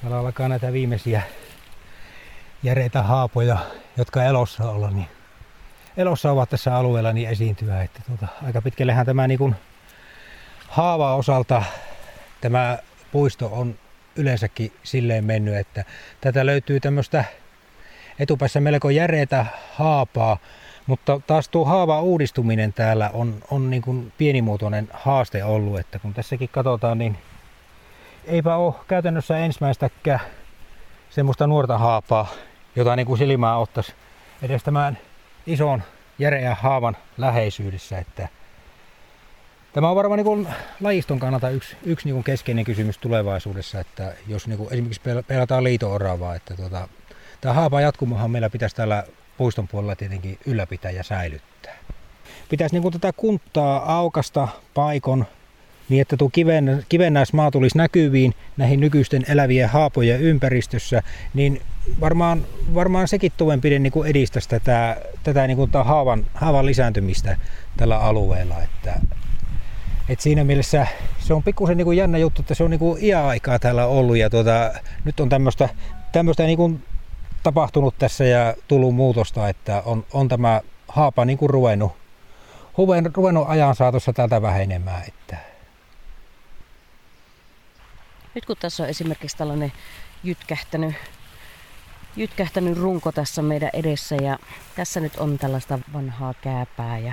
Täällä 0.00 0.18
alkaa 0.18 0.48
näitä 0.48 0.72
viimeisiä 0.72 1.22
järeitä 2.62 3.02
haapoja, 3.02 3.58
jotka 3.96 4.24
elossa 4.24 4.70
olla, 4.70 4.90
niin 4.90 5.08
elossa 5.96 6.32
ovat 6.32 6.50
tässä 6.50 6.76
alueella 6.76 7.12
niin 7.12 7.28
esiintyä. 7.28 7.82
Että 7.82 8.00
tuota, 8.06 8.28
aika 8.46 8.62
pitkällehän 8.62 9.06
tämä 9.06 9.28
niin 9.28 9.38
kuin 9.38 9.56
haava 10.70 11.14
osalta 11.14 11.62
tämä 12.40 12.78
puisto 13.12 13.50
on 13.52 13.74
yleensäkin 14.16 14.72
silleen 14.82 15.24
mennyt, 15.24 15.56
että 15.56 15.84
tätä 16.20 16.46
löytyy 16.46 16.80
tämmöistä 16.80 17.24
etupäässä 18.18 18.60
melko 18.60 18.90
järeitä 18.90 19.46
haapaa, 19.74 20.36
mutta 20.86 21.20
taas 21.26 21.48
tuo 21.48 21.64
haava 21.64 22.00
uudistuminen 22.00 22.72
täällä 22.72 23.10
on, 23.12 23.34
on 23.50 23.70
niin 23.70 23.82
kuin 23.82 24.12
pienimuotoinen 24.18 24.88
haaste 24.92 25.44
ollut, 25.44 25.78
että 25.78 25.98
kun 25.98 26.14
tässäkin 26.14 26.48
katsotaan, 26.48 26.98
niin 26.98 27.18
eipä 28.24 28.56
ole 28.56 28.74
käytännössä 28.88 29.38
ensimmäistäkään 29.38 30.20
semmoista 31.10 31.46
nuorta 31.46 31.78
haapaa, 31.78 32.26
jota 32.76 32.96
niin 32.96 33.06
kuin 33.06 33.18
silmää 33.18 33.56
ottaisi 33.56 33.94
edes 34.42 34.62
tämän 34.62 34.98
ison 35.46 35.82
järeän 36.18 36.56
haavan 36.56 36.96
läheisyydessä. 37.18 37.98
Että 37.98 38.28
tämä 39.72 39.90
on 39.90 39.96
varmaan 39.96 40.24
niin 40.24 40.48
lajiston 40.80 41.18
kannalta 41.18 41.50
yksi, 41.50 41.76
yksi 41.84 42.12
niin 42.12 42.24
keskeinen 42.24 42.64
kysymys 42.64 42.98
tulevaisuudessa, 42.98 43.80
että 43.80 44.14
jos 44.28 44.46
niin 44.46 44.66
esimerkiksi 44.70 45.00
pelataan 45.26 45.64
liito-oravaa, 45.64 46.34
että 46.34 46.54
tuota, 46.54 46.88
tämä 47.40 47.54
haapa 47.54 47.80
jatkumohan 47.80 48.30
meillä 48.30 48.50
pitäisi 48.50 48.76
täällä 48.76 49.04
puiston 49.36 49.68
puolella 49.68 49.96
tietenkin 49.96 50.38
ylläpitää 50.46 50.90
ja 50.90 51.02
säilyttää. 51.02 51.76
Pitäisi 52.48 52.80
niin 52.80 52.92
tätä 52.92 53.12
kunttaa 53.12 53.98
aukasta 53.98 54.48
paikon 54.74 55.26
niin 55.90 56.02
että 56.02 56.16
tuo 56.16 56.30
kiven, 56.32 56.84
kivennäismaa 56.88 57.50
tulisi 57.50 57.78
näkyviin 57.78 58.34
näihin 58.56 58.80
nykyisten 58.80 59.24
elävien 59.28 59.68
haapojen 59.68 60.20
ympäristössä, 60.20 61.02
niin 61.34 61.62
varmaan, 62.00 62.46
varmaan 62.74 63.08
sekin 63.08 63.32
toimenpide 63.36 63.78
niin 63.78 63.92
kuin 63.92 64.10
edistäisi 64.10 64.48
tätä, 64.48 64.96
tätä 65.22 65.46
niin 65.46 65.56
kuin 65.56 65.70
haavan, 65.84 66.26
haavan 66.34 66.66
lisääntymistä 66.66 67.36
tällä 67.76 67.98
alueella. 67.98 68.62
Että, 68.62 69.00
et 70.10 70.20
siinä 70.20 70.44
mielessä 70.44 70.86
se 71.18 71.34
on 71.34 71.42
pikkusen 71.42 71.76
niin 71.76 71.84
kuin 71.84 71.96
jännä 71.96 72.18
juttu, 72.18 72.42
että 72.42 72.54
se 72.54 72.64
on 72.64 72.70
niin 72.70 72.78
kuin 72.78 73.04
iäaikaa 73.04 73.58
täällä 73.58 73.86
ollut 73.86 74.16
ja 74.16 74.30
tuota, 74.30 74.72
nyt 75.04 75.20
on 75.20 75.28
tämmöistä 75.28 75.68
tämmöistä 76.12 76.42
niin 76.42 76.56
kuin 76.56 76.84
tapahtunut 77.42 77.94
tässä 77.98 78.24
ja 78.24 78.54
tullut 78.68 78.94
muutosta, 78.94 79.48
että 79.48 79.82
on, 79.86 80.06
on 80.12 80.28
tämä 80.28 80.60
haapa 80.88 81.24
niin 81.24 81.38
kuin 81.38 81.50
ruvennut, 81.50 81.92
ruvennut 83.16 83.48
ajan 83.48 83.76
saatossa 83.76 84.12
täältä 84.12 84.42
vähenemään. 84.42 85.02
Että, 85.08 85.36
nyt 88.34 88.46
kun 88.46 88.56
tässä 88.60 88.82
on 88.82 88.88
esimerkiksi 88.88 89.36
tällainen 89.36 89.72
jytkähtänyt, 90.24 90.94
jytkähtänyt 92.16 92.78
runko 92.78 93.12
tässä 93.12 93.42
meidän 93.42 93.70
edessä 93.72 94.16
ja 94.16 94.38
tässä 94.76 95.00
nyt 95.00 95.16
on 95.16 95.38
tällaista 95.38 95.78
vanhaa 95.92 96.34
kääpää 96.42 96.98
ja 96.98 97.12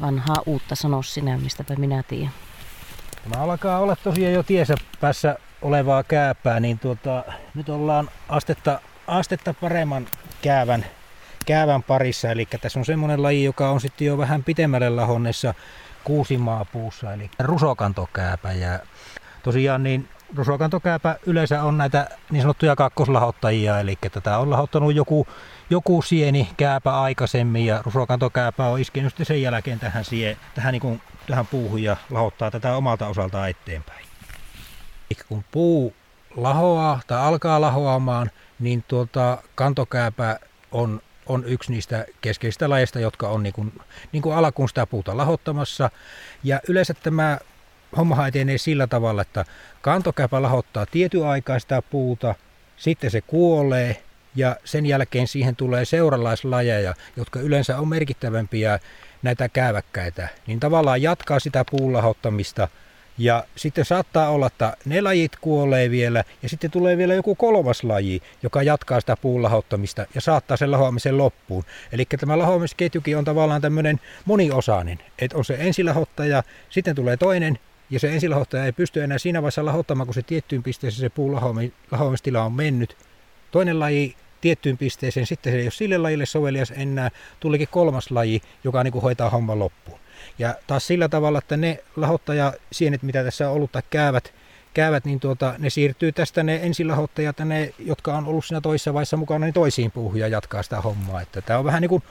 vanhaa 0.00 0.42
uutta 0.46 0.74
sano 0.74 1.02
sinä, 1.02 1.38
mistäpä 1.38 1.74
minä 1.74 2.02
tiedän. 2.08 2.32
Tämä 3.22 3.42
alkaa 3.42 3.78
olla 3.78 3.96
tosiaan 3.96 4.34
jo 4.34 4.42
tiesä 4.42 4.74
päässä 5.00 5.36
olevaa 5.62 6.02
kääpää, 6.02 6.60
niin 6.60 6.78
tuota, 6.78 7.24
nyt 7.54 7.68
ollaan 7.68 8.10
astetta, 8.28 8.80
astetta 9.06 9.54
paremman 9.54 10.06
käävän, 10.42 10.86
käävän 11.46 11.82
parissa. 11.82 12.30
Eli 12.30 12.46
tässä 12.60 12.78
on 12.78 12.84
semmoinen 12.84 13.22
laji, 13.22 13.44
joka 13.44 13.70
on 13.70 13.80
sitten 13.80 14.06
jo 14.06 14.18
vähän 14.18 14.44
pitemmälle 14.44 14.90
lahonnessa 14.90 15.54
kuusimaapuussa, 16.04 17.12
eli 17.12 17.30
rusokantokääpä. 17.38 18.52
Ja 18.52 18.78
tosiaan 19.42 19.82
niin 19.82 20.08
rusokantokääpä 20.36 21.16
yleensä 21.26 21.62
on 21.62 21.78
näitä 21.78 22.08
niin 22.30 22.42
sanottuja 22.42 22.76
kakkoslahottajia, 22.76 23.80
eli 23.80 23.98
tätä 24.12 24.38
on 24.38 24.50
lahottanut 24.50 24.94
joku, 24.94 25.26
joku 25.70 26.02
sieni 26.02 26.48
kääpä 26.56 27.00
aikaisemmin 27.00 27.66
ja 27.66 27.82
rusokantokääpä 27.84 28.66
on 28.66 28.80
iskenyt 28.80 29.14
sen 29.22 29.42
jälkeen 29.42 29.80
tähän, 29.80 30.04
sie, 30.04 30.36
tähän, 30.54 30.72
niin 30.72 30.80
kuin, 30.80 31.02
tähän 31.26 31.46
puuhun 31.46 31.82
ja 31.82 31.96
lahottaa 32.10 32.50
tätä 32.50 32.76
omalta 32.76 33.06
osaltaan 33.06 33.50
eteenpäin. 33.50 34.04
Eli 35.10 35.20
kun 35.28 35.44
puu 35.50 35.94
lahoaa 36.36 37.00
tai 37.06 37.20
alkaa 37.20 37.60
lahoamaan, 37.60 38.30
niin 38.58 38.84
tuota, 38.88 39.38
kantokääpä 39.54 40.38
on, 40.72 41.00
on 41.26 41.44
yksi 41.44 41.72
niistä 41.72 42.06
keskeisistä 42.20 42.70
lajeista, 42.70 43.00
jotka 43.00 43.28
on 43.28 43.42
niin 43.42 43.52
kuin, 43.52 43.80
niin 44.12 44.22
kuin 44.22 44.36
alkuun 44.36 44.68
sitä 44.68 44.86
puuta 44.86 45.16
lahottamassa. 45.16 45.90
Ja 46.44 46.60
yleensä 46.68 46.94
tämä 46.94 47.38
hommahan 47.96 48.28
etenee 48.28 48.58
sillä 48.58 48.86
tavalla, 48.86 49.22
että 49.22 49.44
kantokäpä 49.82 50.42
lahottaa 50.42 50.86
tietyn 50.86 51.26
aikaa 51.26 51.58
sitä 51.58 51.82
puuta, 51.82 52.34
sitten 52.76 53.10
se 53.10 53.20
kuolee 53.20 54.02
ja 54.36 54.56
sen 54.64 54.86
jälkeen 54.86 55.28
siihen 55.28 55.56
tulee 55.56 55.84
seuralaislajeja, 55.84 56.94
jotka 57.16 57.40
yleensä 57.40 57.78
on 57.78 57.88
merkittävämpiä 57.88 58.78
näitä 59.22 59.48
kääväkkäitä, 59.48 60.28
niin 60.46 60.60
tavallaan 60.60 61.02
jatkaa 61.02 61.40
sitä 61.40 61.64
puun 61.70 61.92
lahottamista 61.92 62.68
ja 63.18 63.44
sitten 63.56 63.84
saattaa 63.84 64.30
olla, 64.30 64.46
että 64.46 64.76
ne 64.84 65.00
lajit 65.00 65.32
kuolee 65.40 65.90
vielä 65.90 66.24
ja 66.42 66.48
sitten 66.48 66.70
tulee 66.70 66.96
vielä 66.96 67.14
joku 67.14 67.34
kolmas 67.34 67.84
laji, 67.84 68.22
joka 68.42 68.62
jatkaa 68.62 69.00
sitä 69.00 69.16
puun 69.16 69.42
lahottamista 69.42 70.06
ja 70.14 70.20
saattaa 70.20 70.56
sen 70.56 70.70
lahoamisen 70.70 71.18
loppuun. 71.18 71.64
Eli 71.92 72.04
tämä 72.04 72.38
lahoamisketjukin 72.38 73.18
on 73.18 73.24
tavallaan 73.24 73.60
tämmöinen 73.60 74.00
moniosainen, 74.24 74.98
että 75.18 75.36
on 75.36 75.44
se 75.44 75.56
ensilahottaja, 75.58 76.42
sitten 76.70 76.94
tulee 76.94 77.16
toinen 77.16 77.58
ja 77.90 78.00
se 78.00 78.12
ensilahottaja 78.12 78.64
ei 78.64 78.72
pysty 78.72 79.02
enää 79.02 79.18
siinä 79.18 79.42
vaiheessa 79.42 79.64
lahottamaan, 79.64 80.06
kun 80.06 80.14
se 80.14 80.22
tiettyyn 80.22 80.62
pisteeseen 80.62 81.00
se 81.00 81.08
puun 81.08 81.40
lahoamistila 81.90 82.44
on 82.44 82.52
mennyt. 82.52 82.96
Toinen 83.50 83.80
laji 83.80 84.16
tiettyyn 84.40 84.78
pisteeseen, 84.78 85.26
sitten 85.26 85.52
se 85.52 85.58
ei 85.58 85.64
ole 85.64 85.70
sille 85.70 85.98
lajille 85.98 86.26
sovelias 86.26 86.72
enää, 86.76 87.10
tulikin 87.40 87.68
kolmas 87.70 88.10
laji, 88.10 88.42
joka 88.64 88.84
niin 88.84 88.92
kuin 88.92 89.02
hoitaa 89.02 89.30
homman 89.30 89.58
loppuun. 89.58 89.98
Ja 90.38 90.54
taas 90.66 90.86
sillä 90.86 91.08
tavalla, 91.08 91.38
että 91.38 91.56
ne 91.56 91.84
lahottajasienet, 91.96 93.02
mitä 93.02 93.24
tässä 93.24 93.48
on 93.50 93.56
ollut 93.56 93.72
tai 93.72 93.82
käyvät, 93.90 94.34
käyvät, 94.74 95.04
niin 95.04 95.20
tuota, 95.20 95.54
ne 95.58 95.70
siirtyy 95.70 96.12
tästä 96.12 96.42
ne 96.42 96.60
ensilahottajat 96.62 97.38
ja 97.38 97.44
ne, 97.44 97.74
jotka 97.78 98.14
on 98.14 98.26
ollut 98.26 98.44
siinä 98.44 98.60
toisessa 98.60 98.94
vaiheessa 98.94 99.16
mukana, 99.16 99.46
niin 99.46 99.54
toisiin 99.54 99.90
puuhun 99.90 100.20
ja 100.20 100.28
jatkaa 100.28 100.62
sitä 100.62 100.80
hommaa. 100.80 101.20
Että 101.20 101.40
tämä 101.40 101.58
on 101.58 101.64
vähän 101.64 101.82
niin 101.82 101.88
kuin 101.88 102.02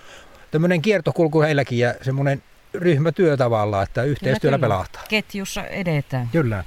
tämmöinen 0.52 0.82
kiertokulku 0.82 1.42
heilläkin 1.42 1.80
ja 1.80 1.94
semmoinen 2.02 2.44
ryhmätyö 2.74 3.38
tavallaan, 3.38 3.84
että 3.84 4.04
yhteistyöllä 4.04 4.58
kyllä, 4.58 4.70
pelataan. 4.70 5.06
Ketjussa 5.10 5.64
edetään. 5.64 6.30
Kyllä. 6.32 6.64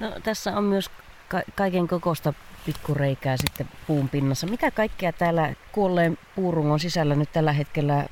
No, 0.00 0.12
tässä 0.22 0.56
on 0.56 0.64
myös 0.64 0.90
ka- 1.28 1.42
kaiken 1.54 1.88
kokoista 1.88 2.34
pikkureikää 2.66 3.36
sitten 3.36 3.68
puun 3.86 4.08
pinnassa. 4.08 4.46
Mitä 4.46 4.70
kaikkea 4.70 5.12
täällä 5.12 5.54
kuolleen 5.72 6.18
puurungon 6.36 6.80
sisällä 6.80 7.14
nyt 7.14 7.32
tällä 7.32 7.52
hetkellä 7.52 8.06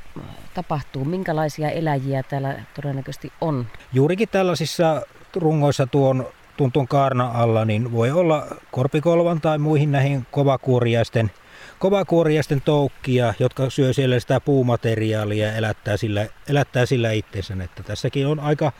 tapahtuu? 0.55 1.05
Minkälaisia 1.05 1.71
eläjiä 1.71 2.23
täällä 2.23 2.55
todennäköisesti 2.75 3.33
on? 3.41 3.67
Juurikin 3.93 4.29
tällaisissa 4.29 5.03
rungoissa 5.37 5.87
tuon 5.87 6.27
tuntun 6.57 6.89
kaarna 6.89 7.31
alla, 7.35 7.65
niin 7.65 7.93
voi 7.93 8.11
olla 8.11 8.47
korpikolvan 8.71 9.41
tai 9.41 9.59
muihin 9.59 9.93
näihin 9.93 10.27
kovakuoriaisten, 10.31 11.31
kovakuoriaisten 11.81 12.61
toukkia, 12.61 13.35
jotka 13.39 13.71
syö 13.71 13.93
siellä 13.93 14.21
sitä 14.21 14.41
puumateriaalia 14.41 15.47
ja 15.47 15.55
elättää 15.55 15.97
sillä, 15.97 16.27
elättää 16.49 16.87
sillä 16.87 17.13
itsensä. 17.13 17.55
Että 17.65 17.83
tässäkin 17.83 18.27
on 18.27 18.41
aika, 18.41 18.73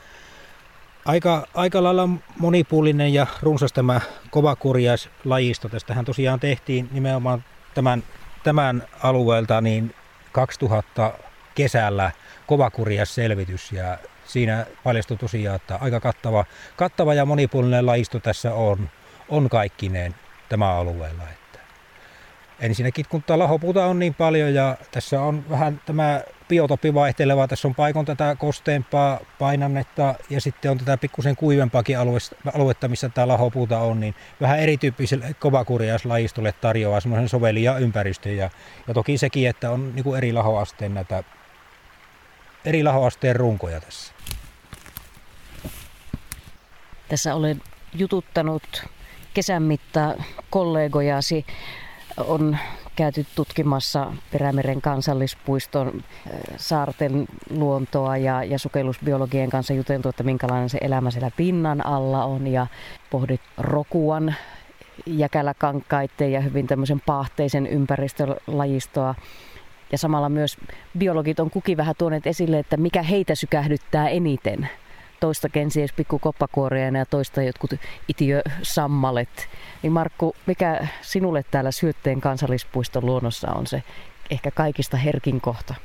aika, 1.05 1.47
aika 1.53 1.83
lailla 1.83 2.09
monipuolinen 2.39 3.13
ja 3.13 3.27
runsas 3.41 3.73
tämä 3.73 4.01
kovakurjaislajisto. 4.31 5.69
Tästähän 5.69 6.05
tosiaan 6.05 6.39
tehtiin 6.39 6.89
nimenomaan 6.91 7.43
tämän, 7.73 8.03
tämän 8.43 8.87
alueelta 9.03 9.61
niin 9.61 9.95
2000 10.31 11.13
kesällä 11.55 12.11
kovakurjaisselvitys 12.47 13.71
ja 13.71 13.97
siinä 14.25 14.65
paljastui 14.83 15.17
tosiaan, 15.17 15.55
että 15.55 15.75
aika 15.75 15.99
kattava, 15.99 16.45
kattava 16.77 17.13
ja 17.13 17.25
monipuolinen 17.25 17.85
lajisto 17.85 18.19
tässä 18.19 18.53
on, 18.53 18.89
on 19.29 19.49
kaikkineen 19.49 20.15
tämä 20.49 20.73
alueella. 20.75 21.40
Ensinnäkin 22.61 23.05
kun 23.09 23.23
lahopuuta 23.27 23.85
on 23.85 23.99
niin 23.99 24.13
paljon 24.13 24.53
ja 24.53 24.77
tässä 24.91 25.21
on 25.21 25.49
vähän 25.49 25.81
tämä 25.85 26.21
biotopi 26.49 26.93
vaihteleva, 26.93 27.47
tässä 27.47 27.67
on 27.67 27.75
paikon 27.75 28.05
tätä 28.05 28.35
kosteempaa 28.39 29.19
painannetta 29.39 30.15
ja 30.29 30.41
sitten 30.41 30.71
on 30.71 30.77
tätä 30.77 30.97
pikkusen 30.97 31.35
kuivempaakin 31.35 31.97
aluetta, 32.53 32.87
missä 32.87 33.09
tämä 33.09 33.27
lahopuuta 33.27 33.79
on, 33.79 33.99
niin 33.99 34.15
vähän 34.41 34.59
erityyppiselle 34.59 35.35
kovakurjaislajistolle 35.39 36.51
tarjoaa 36.51 36.99
semmoisen 36.99 37.29
sovelia 37.29 37.77
ympäristön 37.77 38.37
ja, 38.37 38.49
ja 38.87 38.93
toki 38.93 39.17
sekin, 39.17 39.49
että 39.49 39.71
on 39.71 39.95
niin 39.95 40.03
kuin 40.03 40.17
eri 40.17 40.33
lahoasteen 40.33 40.93
näitä 40.93 41.23
eri 42.65 42.83
lahoasteen 42.83 43.35
runkoja 43.35 43.81
tässä. 43.81 44.13
Tässä 47.09 47.35
olen 47.35 47.61
jututtanut 47.93 48.83
kesän 49.33 49.63
mittaan 49.63 50.25
kollegojasi. 50.49 51.45
On 52.17 52.57
käyty 52.95 53.25
tutkimassa 53.35 54.13
Perämeren 54.31 54.81
kansallispuiston 54.81 55.87
äh, 55.87 56.33
saarten 56.57 57.27
luontoa 57.49 58.17
ja, 58.17 58.43
ja 58.43 58.59
sukellusbiologien 58.59 59.49
kanssa 59.49 59.73
juteltu, 59.73 60.09
että 60.09 60.23
minkälainen 60.23 60.69
se 60.69 60.77
elämä 60.81 61.11
siellä 61.11 61.31
pinnan 61.37 61.85
alla 61.85 62.25
on 62.25 62.47
ja 62.47 62.67
pohdit 63.09 63.41
rokuan 63.57 64.35
jäkäläkankkaiden 65.05 66.31
ja 66.31 66.41
hyvin 66.41 66.67
tämmöisen 66.67 67.01
paahteisen 67.05 67.67
ympäristölajistoa. 67.67 69.15
Ja 69.91 69.97
samalla 69.97 70.29
myös 70.29 70.57
biologit 70.97 71.39
on 71.39 71.49
kuki 71.49 71.77
vähän 71.77 71.95
tuoneet 71.97 72.27
esille, 72.27 72.59
että 72.59 72.77
mikä 72.77 73.01
heitä 73.01 73.35
sykähdyttää 73.35 74.09
eniten. 74.09 74.69
Toista 75.21 75.49
kenties 75.49 75.93
pikku 75.93 76.19
koppakuoreja 76.19 76.97
ja 76.97 77.05
toista 77.05 77.41
jotkut 77.41 77.71
itiösammalet. 78.07 79.49
Niin 79.83 79.93
Markku, 79.93 80.35
mikä 80.45 80.87
sinulle 81.01 81.43
täällä 81.51 81.71
Syötteen 81.71 82.21
kansallispuiston 82.21 83.05
luonnossa 83.05 83.51
on 83.51 83.67
se 83.67 83.83
ehkä 84.29 84.51
kaikista 84.51 84.97
herkin 84.97 85.41
kohta? 85.41 85.75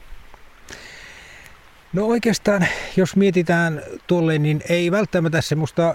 No 1.93 2.07
oikeastaan, 2.07 2.67
jos 2.97 3.17
mietitään 3.17 3.83
tuolle, 4.07 4.39
niin 4.39 4.63
ei 4.69 4.91
välttämättä 4.91 5.41
semmoista 5.41 5.95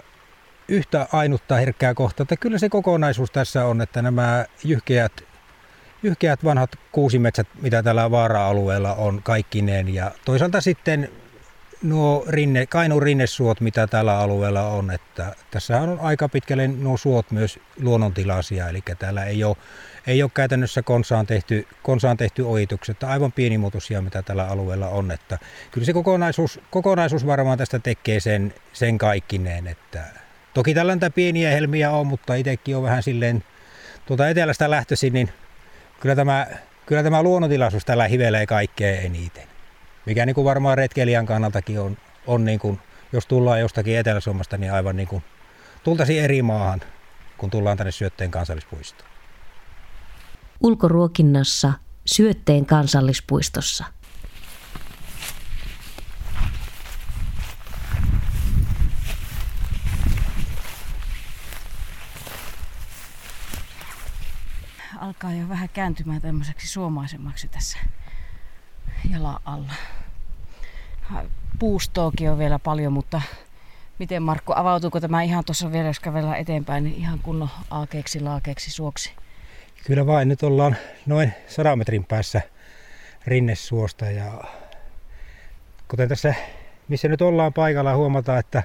yhtä 0.68 1.08
ainutta 1.14 1.56
herkkää 1.56 1.94
kohtaa. 1.94 2.24
Että 2.24 2.38
kyllä 2.38 2.58
se 2.58 2.70
kokonaisuus 2.70 3.32
tässä 3.32 3.66
on, 3.66 3.82
että 3.82 4.02
nämä 4.02 4.46
jyhkeät 4.64 5.24
jyhkeät 6.04 6.44
vanhat 6.44 6.70
kuusimetsät, 6.92 7.48
mitä 7.62 7.84
tällä 7.84 8.12
vaara-alueella 8.12 8.94
on 8.94 9.24
kaikkineen. 9.24 9.94
Ja 9.94 10.12
toisaalta 10.26 10.62
sitten 10.62 11.10
nuo 11.84 12.26
rinne, 12.28 12.66
Kainuun 12.66 13.04
rinnesuot, 13.04 13.62
mitä 13.62 13.88
tällä 13.88 14.20
alueella 14.20 14.68
on. 14.68 14.92
Että 14.92 15.36
tässä 15.52 15.82
on 15.82 16.00
aika 16.00 16.30
pitkälle 16.30 16.68
nuo 16.68 16.98
suot 16.98 17.32
myös 17.32 17.60
luonnontilaisia, 17.82 18.70
eli 18.70 18.84
täällä 19.00 19.26
ei 19.26 19.44
ole, 19.44 19.58
ei 20.08 20.24
ole 20.24 20.32
käytännössä 20.34 20.82
konsaan 20.82 21.26
tehty, 21.26 21.68
konsaan 21.84 22.18
tehty 22.18 22.42
ojitukset, 22.42 23.04
aivan 23.04 23.32
pienimuotoisia, 23.32 24.02
mitä 24.02 24.22
tällä 24.22 24.48
alueella 24.48 24.88
on. 24.88 25.12
Että 25.12 25.40
kyllä 25.72 25.86
se 25.86 25.94
kokonaisuus, 25.94 26.60
kokonaisuus 26.72 27.26
varmaan 27.26 27.58
tästä 27.58 27.80
tekee 27.80 28.20
sen, 28.20 28.54
sen 28.74 28.98
kaikkineen. 28.98 29.68
Että 29.68 30.04
toki 30.54 30.74
tällä 30.74 30.98
pieniä 31.16 31.52
helmiä 31.52 31.92
on, 31.92 32.08
mutta 32.08 32.36
itsekin 32.36 32.78
on 32.78 32.84
vähän 32.84 33.04
silleen 33.04 33.44
tuolta 34.06 34.30
etelästä 34.30 34.70
lähtöisin, 34.70 35.14
niin 35.14 35.30
kyllä 36.00 36.16
tämä, 36.16 36.48
kyllä 36.86 37.04
tämä 37.04 37.24
luonnontilaisuus 37.24 37.86
tällä 37.86 38.08
hivelee 38.08 38.46
kaikkein 38.46 39.06
eniten. 39.06 39.51
Mikä 40.06 40.26
niin 40.26 40.36
kuin 40.36 40.46
varmaan 40.46 40.78
retkeilijän 40.78 41.26
kannaltakin 41.26 41.80
on, 41.80 41.98
on 42.28 42.46
niin 42.46 42.60
kuin, 42.60 42.80
jos 43.14 43.26
tullaan 43.26 43.60
jostakin 43.60 43.98
Etelä-Suomesta, 43.98 44.58
niin 44.58 44.74
aivan 44.74 44.96
niin 44.96 45.08
kuin 45.08 45.24
tultaisiin 45.84 46.24
eri 46.24 46.42
maahan, 46.42 46.82
kun 47.38 47.50
tullaan 47.50 47.78
tänne 47.78 47.92
Syötteen 47.92 48.32
kansallispuistoon. 48.32 49.10
Ulkoruokinnassa 50.62 51.74
Syötteen 52.06 52.66
kansallispuistossa. 52.66 53.86
alkaa 65.02 65.34
jo 65.34 65.50
vähän 65.50 65.70
kääntymään 65.70 66.22
tämmöiseksi 66.22 66.68
suomaisemmaksi 66.68 67.48
tässä 67.48 67.78
jalan 69.10 69.40
alla. 69.46 69.74
Puustoakin 71.60 72.32
on 72.32 72.38
vielä 72.38 72.60
paljon, 72.60 72.94
mutta 72.94 73.22
miten 74.00 74.24
Markku, 74.24 74.54
avautuuko 74.56 75.00
tämä 75.00 75.22
ihan 75.22 75.46
tuossa 75.46 75.72
vielä, 75.72 75.88
jos 75.88 76.00
kävellään 76.00 76.38
eteenpäin, 76.38 76.84
niin 76.84 76.96
ihan 76.96 77.20
kunnon 77.20 77.50
aakeeksi, 77.72 78.20
laakeeksi, 78.20 78.72
suoksi? 78.72 79.14
Kyllä 79.86 80.08
vain, 80.08 80.28
nyt 80.28 80.44
ollaan 80.44 80.76
noin 81.06 81.34
100 81.48 81.76
metrin 81.76 82.06
päässä 82.06 82.42
rinnesuosta 83.28 84.06
ja 84.06 84.44
kuten 85.88 86.10
tässä, 86.10 86.36
missä 86.88 87.08
nyt 87.08 87.22
ollaan 87.22 87.54
paikalla, 87.54 87.96
huomataan, 87.96 88.40
että 88.40 88.64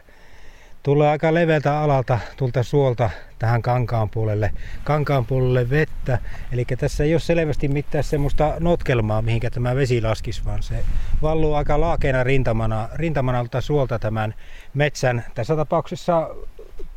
tulee 0.87 1.09
aika 1.09 1.35
leveltä 1.35 1.81
alalta 1.81 2.19
tulta 2.37 2.63
suolta 2.63 3.11
tähän 3.39 3.63
kankaan 3.63 4.11
puolelle, 4.11 4.53
kankaan 4.85 5.27
puolelle 5.27 5.71
vettä. 5.71 6.19
Eli 6.53 6.65
tässä 6.65 7.05
ei 7.05 7.15
ole 7.15 7.21
selvästi 7.21 7.69
mitään 7.69 8.05
semmoista 8.05 8.55
notkelmaa, 8.61 9.23
mihinkä 9.23 9.51
tämä 9.51 9.77
vesi 9.77 10.03
laskisi, 10.03 10.45
vaan 10.45 10.63
se 10.63 10.85
valluu 11.23 11.55
aika 11.55 11.81
laakeena 11.81 12.25
rintamana, 12.25 12.89
rintamanalta 12.95 13.61
suolta 13.61 13.99
tämän 13.99 14.35
metsän. 14.75 15.25
Tässä 15.35 15.57
tapauksessa 15.57 16.31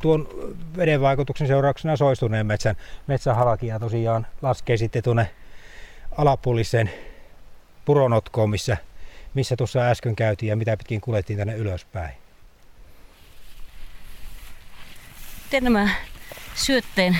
tuon 0.02 0.28
veden 0.76 1.00
vaikutuksen 1.00 1.46
seurauksena 1.46 1.96
soistuneen 1.96 2.46
metsän 2.46 2.76
metsähalakia 3.06 3.78
tosiaan 3.78 4.26
laskee 4.42 4.76
sitten 4.76 5.02
tuonne 5.02 5.30
alapuoliseen 6.16 6.90
puronotkoon, 7.84 8.50
missä, 8.50 8.76
missä 9.34 9.56
tuossa 9.56 9.80
äsken 9.80 10.16
käytiin 10.16 10.50
ja 10.50 10.56
mitä 10.56 10.76
pitkin 10.76 11.00
kuljettiin 11.00 11.38
tänne 11.38 11.54
ylöspäin. 11.54 12.19
Miten 15.50 15.64
nämä 15.64 15.88
syötteen 16.54 17.18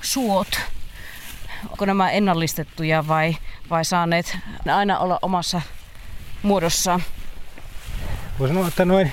suot, 0.00 0.60
onko 1.70 1.84
nämä 1.86 2.10
ennallistettuja 2.10 3.08
vai, 3.08 3.36
vai 3.70 3.84
saaneet 3.84 4.36
aina 4.74 4.98
olla 4.98 5.18
omassa 5.22 5.60
muodossaan? 6.42 7.02
Voisi 8.38 8.54
sanoa, 8.54 8.68
että 8.68 8.84
noin 8.84 9.12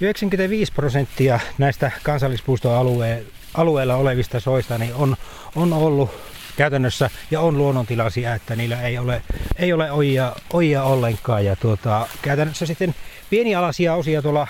95 0.00 0.72
prosenttia 0.72 1.40
näistä 1.58 1.90
kansallispuistoalueella 2.02 3.96
olevista 3.96 4.40
soista 4.40 4.78
niin 4.78 4.94
on, 4.94 5.16
on 5.54 5.72
ollut 5.72 6.10
käytännössä 6.56 7.10
ja 7.30 7.40
on 7.40 7.58
luonnontilaisia, 7.58 8.34
että 8.34 8.56
niillä 8.56 8.82
ei 8.82 8.98
ole, 8.98 9.22
ei 9.58 9.72
ole 9.72 9.92
ojia, 9.92 10.32
ojia 10.52 10.82
ollenkaan. 10.82 11.44
Ja 11.44 11.56
tuota, 11.56 12.08
käytännössä 12.22 12.66
sitten 12.66 12.94
pienialaisia 13.30 13.94
osia 13.94 14.22
tuolla 14.22 14.46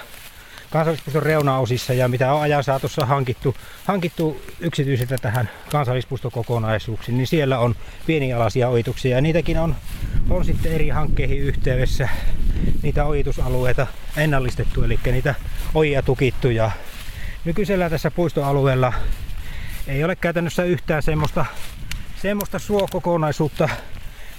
kansallispuiston 0.77 1.23
reunaosissa 1.23 1.93
ja 1.93 2.09
mitä 2.09 2.33
on 2.33 2.43
ajan 2.43 2.65
saatossa 2.65 3.07
hankittu, 3.07 3.57
hankittu 3.85 4.43
yksityisiltä 4.61 5.17
tähän 5.23 5.51
kansallispuistokokonaisuuksiin, 5.71 7.17
niin 7.17 7.27
siellä 7.27 7.59
on 7.59 7.75
pienialaisia 8.07 8.69
ojituksia 8.69 9.17
ja 9.17 9.21
niitäkin 9.21 9.59
on, 9.59 9.75
on 10.31 10.45
sitten 10.45 10.73
eri 10.73 10.89
hankkeihin 10.89 11.39
yhteydessä 11.39 12.09
niitä 12.83 13.05
ojitusalueita 13.05 13.87
ennallistettu, 14.17 14.83
eli 14.83 14.99
niitä 15.05 15.35
ojia 15.75 16.03
tukittu 16.03 16.51
ja 16.51 16.71
nykyisellä 17.45 17.91
tässä 17.91 18.11
puistoalueella 18.11 18.93
ei 19.87 20.05
ole 20.05 20.17
käytännössä 20.17 20.65
yhtään 20.65 21.03
semmoista, 21.03 21.47
semmoista 22.23 22.59
suokokonaisuutta, 22.59 23.69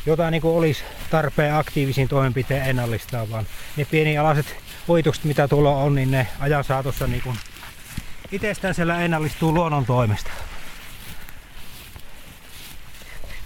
jota 0.08 0.32
niin 0.32 0.42
olisi 0.46 0.84
tarpeen 1.10 1.56
aktiivisiin 1.56 2.08
toimenpiteen 2.08 2.70
ennallistaa, 2.70 3.30
vaan 3.30 3.46
ne 3.78 3.86
pienialaiset 3.86 4.56
oitukset, 4.88 5.24
mitä 5.24 5.48
tuolla 5.48 5.76
on, 5.76 5.96
niin 5.96 6.12
ne 6.12 6.28
ajan 6.40 6.64
saatossa 6.64 7.08
niin 7.08 7.22
kuin 7.22 7.36
itsestään 8.32 8.74
siellä 8.74 9.02
ennallistuu 9.02 9.54
luonnon 9.54 9.86
toimesta. 9.86 10.32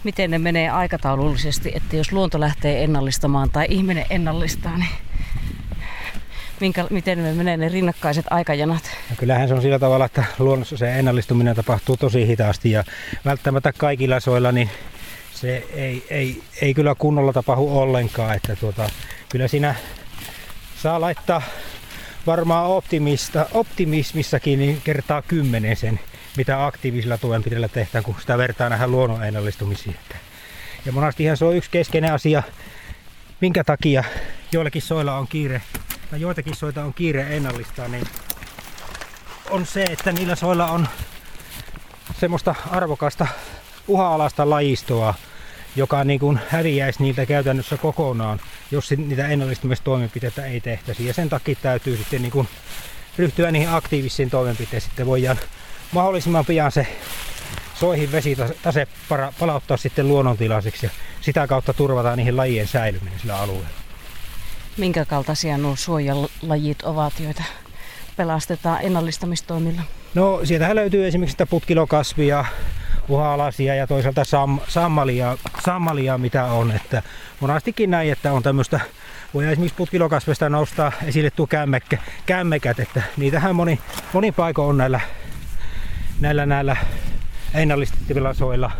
Miten 0.04 0.32
ne 0.32 0.39
menee 0.39 0.69
aikataulullisesti, 0.69 1.71
että 1.76 1.95
jos 1.95 2.12
luonto 2.12 2.39
lähtee 2.39 2.84
ennallistamaan 2.84 3.50
tai 3.50 3.65
ihminen 3.69 4.06
ennallistaa, 4.10 4.78
niin 4.78 4.91
minkä, 6.60 6.86
miten 6.89 7.24
ne 7.24 7.34
menee 7.34 7.58
ne 7.58 7.69
rinnakkaiset 7.69 8.26
aikajanat? 8.30 8.84
No 9.10 9.15
kyllähän 9.19 9.47
se 9.47 9.54
on 9.54 9.62
sillä 9.62 9.80
tavalla, 9.80 10.06
että 10.06 10.24
luonnossa 10.39 10.78
se 10.78 11.00
ennallistuminen 11.00 11.56
tapahtuu 11.56 11.97
tosi 11.97 12.28
hitaasti 12.28 12.71
ja 12.71 12.84
välttämättä 13.26 13.74
kaikilla 13.74 14.19
soilla 14.19 14.52
niin 14.52 14.69
se 15.41 15.67
ei, 15.73 16.06
ei, 16.10 16.43
ei 16.62 16.73
kyllä 16.73 16.95
kunnolla 16.95 17.34
tapahdu 17.34 17.77
ollenkaan. 17.80 18.36
Että 18.36 18.56
tuota, 18.56 18.89
kyllä 19.30 19.47
siinä 19.47 19.75
saa 20.77 21.01
laittaa 21.01 21.41
varmaan 22.27 22.65
optimista, 22.65 23.45
optimismissakin 23.51 24.60
niin 24.60 24.82
kertaa 24.84 25.21
kymmenen 25.21 25.75
sen, 25.75 25.99
mitä 26.38 26.65
aktiivisilla 26.65 27.17
toimenpiteillä 27.17 27.67
tehdään, 27.67 28.04
kun 28.04 28.15
sitä 28.19 28.38
vertaa 28.38 28.69
nähdään 28.69 28.91
luonnon 28.91 29.23
ennallistumisiin. 29.25 29.95
Ja 30.86 30.91
monestihan 30.91 31.38
se 31.38 31.45
on 31.45 31.56
yksi 31.56 31.71
keskeinen 31.71 32.13
asia, 32.13 32.43
minkä 33.41 33.63
takia 33.63 34.04
joillakin 34.51 34.82
soilla 34.82 35.17
on 35.17 35.27
kiire, 35.27 35.62
tai 36.12 36.21
joitakin 36.21 36.56
soita 36.56 36.84
on 36.84 36.93
kiire 36.93 37.36
ennallistaa, 37.36 37.88
niin 37.88 38.04
on 39.49 39.65
se, 39.65 39.84
että 39.84 40.12
niillä 40.12 40.36
soilla 40.36 40.71
on 40.71 40.88
semmoista 42.19 42.56
arvokasta 42.71 43.27
uha-alasta 43.88 44.49
lajistoa, 44.49 45.13
joka 45.75 46.03
niin 46.03 46.19
kuin 46.19 46.39
häviäisi 46.49 47.03
niiltä 47.03 47.25
käytännössä 47.25 47.77
kokonaan, 47.77 48.39
jos 48.71 48.91
niitä 48.91 49.27
ennallistamistoimenpiteitä 49.27 50.45
ei 50.45 50.62
tehtäisi. 50.62 51.05
Ja 51.05 51.13
sen 51.13 51.29
takia 51.29 51.55
täytyy 51.62 51.97
sitten 51.97 52.21
niin 52.21 52.31
kuin 52.31 52.47
ryhtyä 53.17 53.51
niihin 53.51 53.69
aktiivisiin 53.69 54.29
toimenpiteisiin, 54.29 54.89
sitten 54.89 55.05
voidaan 55.05 55.38
mahdollisimman 55.91 56.45
pian 56.45 56.71
se 56.71 56.88
soihin 57.75 58.12
vesitase 58.12 58.88
palauttaa 59.39 59.77
sitten 59.77 60.07
luonnontilaiseksi 60.07 60.86
ja 60.86 60.89
sitä 61.21 61.47
kautta 61.47 61.73
turvataan 61.73 62.17
niihin 62.17 62.38
lajien 62.38 62.67
säilyminen 62.67 63.19
sillä 63.19 63.39
alueella. 63.39 63.69
Minkä 64.77 65.05
kaltaisia 65.05 65.57
nuo 65.57 65.75
suojalajit 65.75 66.81
ovat, 66.84 67.13
joita 67.19 67.43
pelastetaan 68.17 68.79
ennallistamistoimilla? 68.81 69.81
No 70.13 70.41
sieltähän 70.43 70.75
löytyy 70.75 71.07
esimerkiksi 71.07 71.31
sitä 71.31 71.45
putkilokasvia, 71.45 72.45
uha-alasia 73.12 73.76
ja 73.76 73.88
toisaalta 73.88 74.24
sam, 74.24 74.60
sammalia, 74.67 75.38
sammalia, 75.65 76.17
mitä 76.17 76.45
on. 76.45 76.71
Että 76.71 77.04
monastikin 77.39 77.91
näin, 77.91 78.12
että 78.12 78.34
on 78.34 78.43
tämmöistä, 78.43 78.80
voi 79.34 79.47
esimerkiksi 79.47 79.78
putkilokasvesta 79.78 80.50
nostaa 80.50 80.91
esille 81.04 81.32
tuo 81.32 81.47
kämmekkä, 81.47 81.97
kämmekät, 82.26 82.80
että 82.80 83.02
niitähän 83.17 83.56
moni, 83.56 83.80
moni 84.13 84.32
paikka 84.32 84.62
on 84.62 84.78
näillä, 84.78 85.00
näillä, 86.19 86.45
näillä 86.45 86.78
ennallistettavilla 87.54 88.34
soilla, 88.34 88.71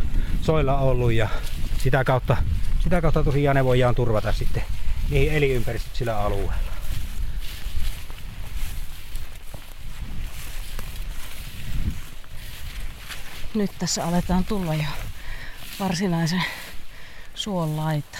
soilla 0.41 0.78
ollut 0.78 1.12
ja 1.12 1.30
sitä 1.78 2.04
kautta, 2.04 2.38
sitä 2.80 3.02
kautta 3.02 3.24
tosiaan 3.24 3.56
ne 3.56 3.65
voidaan 3.65 3.96
turvata 3.96 4.32
sitten 4.32 4.63
niihin 5.10 5.38
elinympäristöt 5.38 5.96
sillä 5.96 6.20
alueella. 6.20 6.70
Nyt 13.55 13.71
tässä 13.79 14.05
aletaan 14.05 14.43
tulla 14.45 14.73
jo 14.73 14.83
varsinaisen 15.79 16.43
suon 17.35 17.77
laita. 17.77 18.17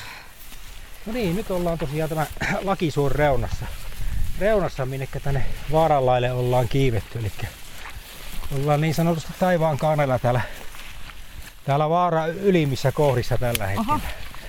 No 1.05 1.13
niin, 1.13 1.35
nyt 1.35 1.51
ollaan 1.51 1.77
tosiaan 1.77 2.09
tämä 2.09 2.25
Lakisuon 2.61 3.11
reunassa. 3.11 3.65
Reunassa, 4.39 4.85
minne 4.85 5.07
tänne 5.23 5.45
vaaranlaille 5.71 6.31
ollaan 6.31 6.67
kiivetty. 6.67 7.19
Eli 7.19 7.31
ollaan 8.55 8.81
niin 8.81 8.93
sanotusti 8.93 9.33
taivaan 9.39 9.77
kannella 9.77 10.19
täällä, 10.19 10.41
täällä 11.65 11.89
vaara 11.89 12.25
ylimmissä 12.27 12.91
kohdissa 12.91 13.37
tällä 13.37 13.67
hetkellä. 13.67 13.93
Oho, 13.93 14.01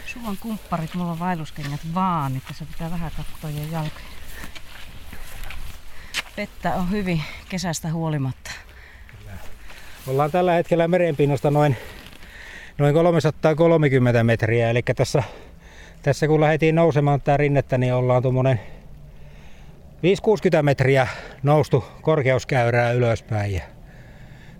sulla 0.06 0.36
kumpparit, 0.40 0.94
mulla 0.94 1.12
on 1.12 1.18
vaelluskengät 1.18 1.94
vaan, 1.94 2.36
että 2.36 2.54
se 2.54 2.64
pitää 2.64 2.90
vähän 2.90 3.12
katsoa 3.16 3.50
jo 3.50 3.64
jalkoja. 3.72 4.04
Vettä 6.36 6.74
on 6.74 6.90
hyvin 6.90 7.22
kesästä 7.48 7.92
huolimatta. 7.92 8.50
Ollaan 10.06 10.30
tällä 10.30 10.52
hetkellä 10.52 10.88
merenpinnasta 10.88 11.50
noin, 11.50 11.76
noin 12.78 12.94
330 12.94 14.24
metriä, 14.24 14.70
eli 14.70 14.82
tässä, 14.96 15.22
tässä 16.02 16.26
kun 16.26 16.40
lähdettiin 16.40 16.74
nousemaan 16.74 17.20
tätä 17.20 17.36
rinnettä, 17.36 17.78
niin 17.78 17.94
ollaan 17.94 18.22
tuommoinen 18.22 18.60
560 20.02 20.62
metriä 20.62 21.08
noustu 21.42 21.84
korkeuskäyrää 22.02 22.92
ylöspäin. 22.92 23.54
Ja 23.54 23.62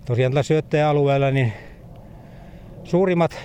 tosiaan 0.05 0.31
tällä 0.31 0.43
syöttäjäalueella 0.43 1.31
niin 1.31 1.53
suurimmat 2.83 3.39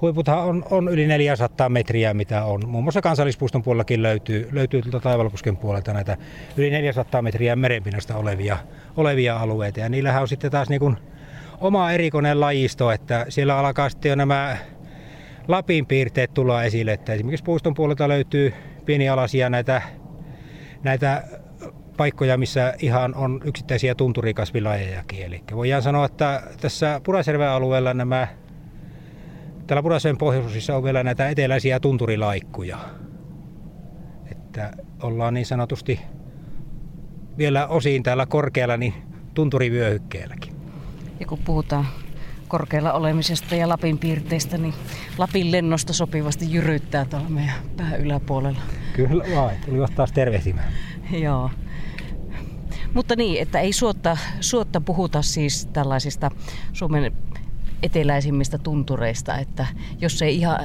huiputhan 0.00 0.38
on, 0.38 0.64
on 0.70 0.88
yli 0.88 1.06
400 1.06 1.68
metriä, 1.68 2.14
mitä 2.14 2.44
on. 2.44 2.68
Muun 2.68 2.84
muassa 2.84 3.00
kansallispuiston 3.00 3.62
puolellakin 3.62 4.02
löytyy, 4.02 4.48
löytyy 4.52 4.82
tuolta 4.82 5.00
Taivalkosken 5.00 5.56
puolelta 5.56 5.92
näitä 5.92 6.16
yli 6.56 6.70
400 6.70 7.22
metriä 7.22 7.56
merenpinnasta 7.56 8.16
olevia, 8.16 8.58
olevia 8.96 9.36
alueita. 9.36 9.80
Ja 9.80 9.88
niillähän 9.88 10.22
on 10.22 10.28
sitten 10.28 10.50
taas 10.50 10.68
niin 10.68 10.80
kuin 10.80 10.96
oma 11.62 11.92
erikoinen 11.92 12.40
lajisto, 12.40 12.90
että 12.90 13.26
siellä 13.28 13.58
alkaa 13.58 13.88
sitten 13.88 14.08
jo 14.10 14.14
nämä 14.16 14.56
Lapin 15.48 15.86
piirteet 15.86 16.34
tulla 16.34 16.64
esille, 16.64 16.92
että 16.92 17.12
esimerkiksi 17.12 17.44
puiston 17.44 17.74
puolelta 17.74 18.08
löytyy 18.08 18.54
pienialaisia 18.84 19.50
näitä, 19.50 19.82
näitä 20.82 21.24
paikkoja, 21.96 22.38
missä 22.38 22.74
ihan 22.78 23.14
on 23.14 23.40
yksittäisiä 23.44 23.94
tunturikasvilajejakin. 23.94 25.22
Eli 25.22 25.42
voidaan 25.54 25.82
sanoa, 25.82 26.04
että 26.04 26.42
tässä 26.60 27.00
Pudasjärven 27.04 27.48
alueella 27.48 27.94
nämä, 27.94 28.28
täällä 29.66 29.82
Pudasjärven 29.82 30.18
pohjoisosissa 30.18 30.76
on 30.76 30.84
vielä 30.84 31.02
näitä 31.02 31.28
eteläisiä 31.28 31.80
tunturilaikkuja. 31.80 32.78
Että 34.30 34.72
ollaan 35.02 35.34
niin 35.34 35.46
sanotusti 35.46 36.00
vielä 37.38 37.66
osiin 37.66 38.02
täällä 38.02 38.26
korkealla 38.26 38.76
niin 38.76 38.94
tunturivyöhykkeelläkin. 39.34 40.51
Ja 41.22 41.26
kun 41.26 41.38
puhutaan 41.38 41.86
korkealla 42.48 42.92
olemisesta 42.92 43.54
ja 43.54 43.68
Lapin 43.68 43.98
piirteistä, 43.98 44.58
niin 44.58 44.74
Lapin 45.18 45.52
lennosta 45.52 45.92
sopivasti 45.92 46.52
jyryttää 46.52 47.04
tuolla 47.04 47.28
meidän 47.28 47.54
pää 47.76 47.96
yläpuolella. 47.96 48.60
Kyllä 48.92 49.24
vai, 49.36 49.56
tuli 49.66 49.86
taas 49.94 50.12
tervehtimään. 50.12 50.72
Joo. 51.10 51.50
Mutta 52.94 53.16
niin, 53.16 53.42
että 53.42 53.60
ei 53.60 53.72
suotta, 53.72 54.16
suotta 54.40 54.80
puhuta 54.80 55.22
siis 55.22 55.66
tällaisista 55.66 56.30
Suomen 56.72 57.12
eteläisimmistä 57.82 58.58
tuntureista, 58.58 59.38
että 59.38 59.66
jos 60.00 60.22
ei 60.22 60.36
ihan 60.36 60.58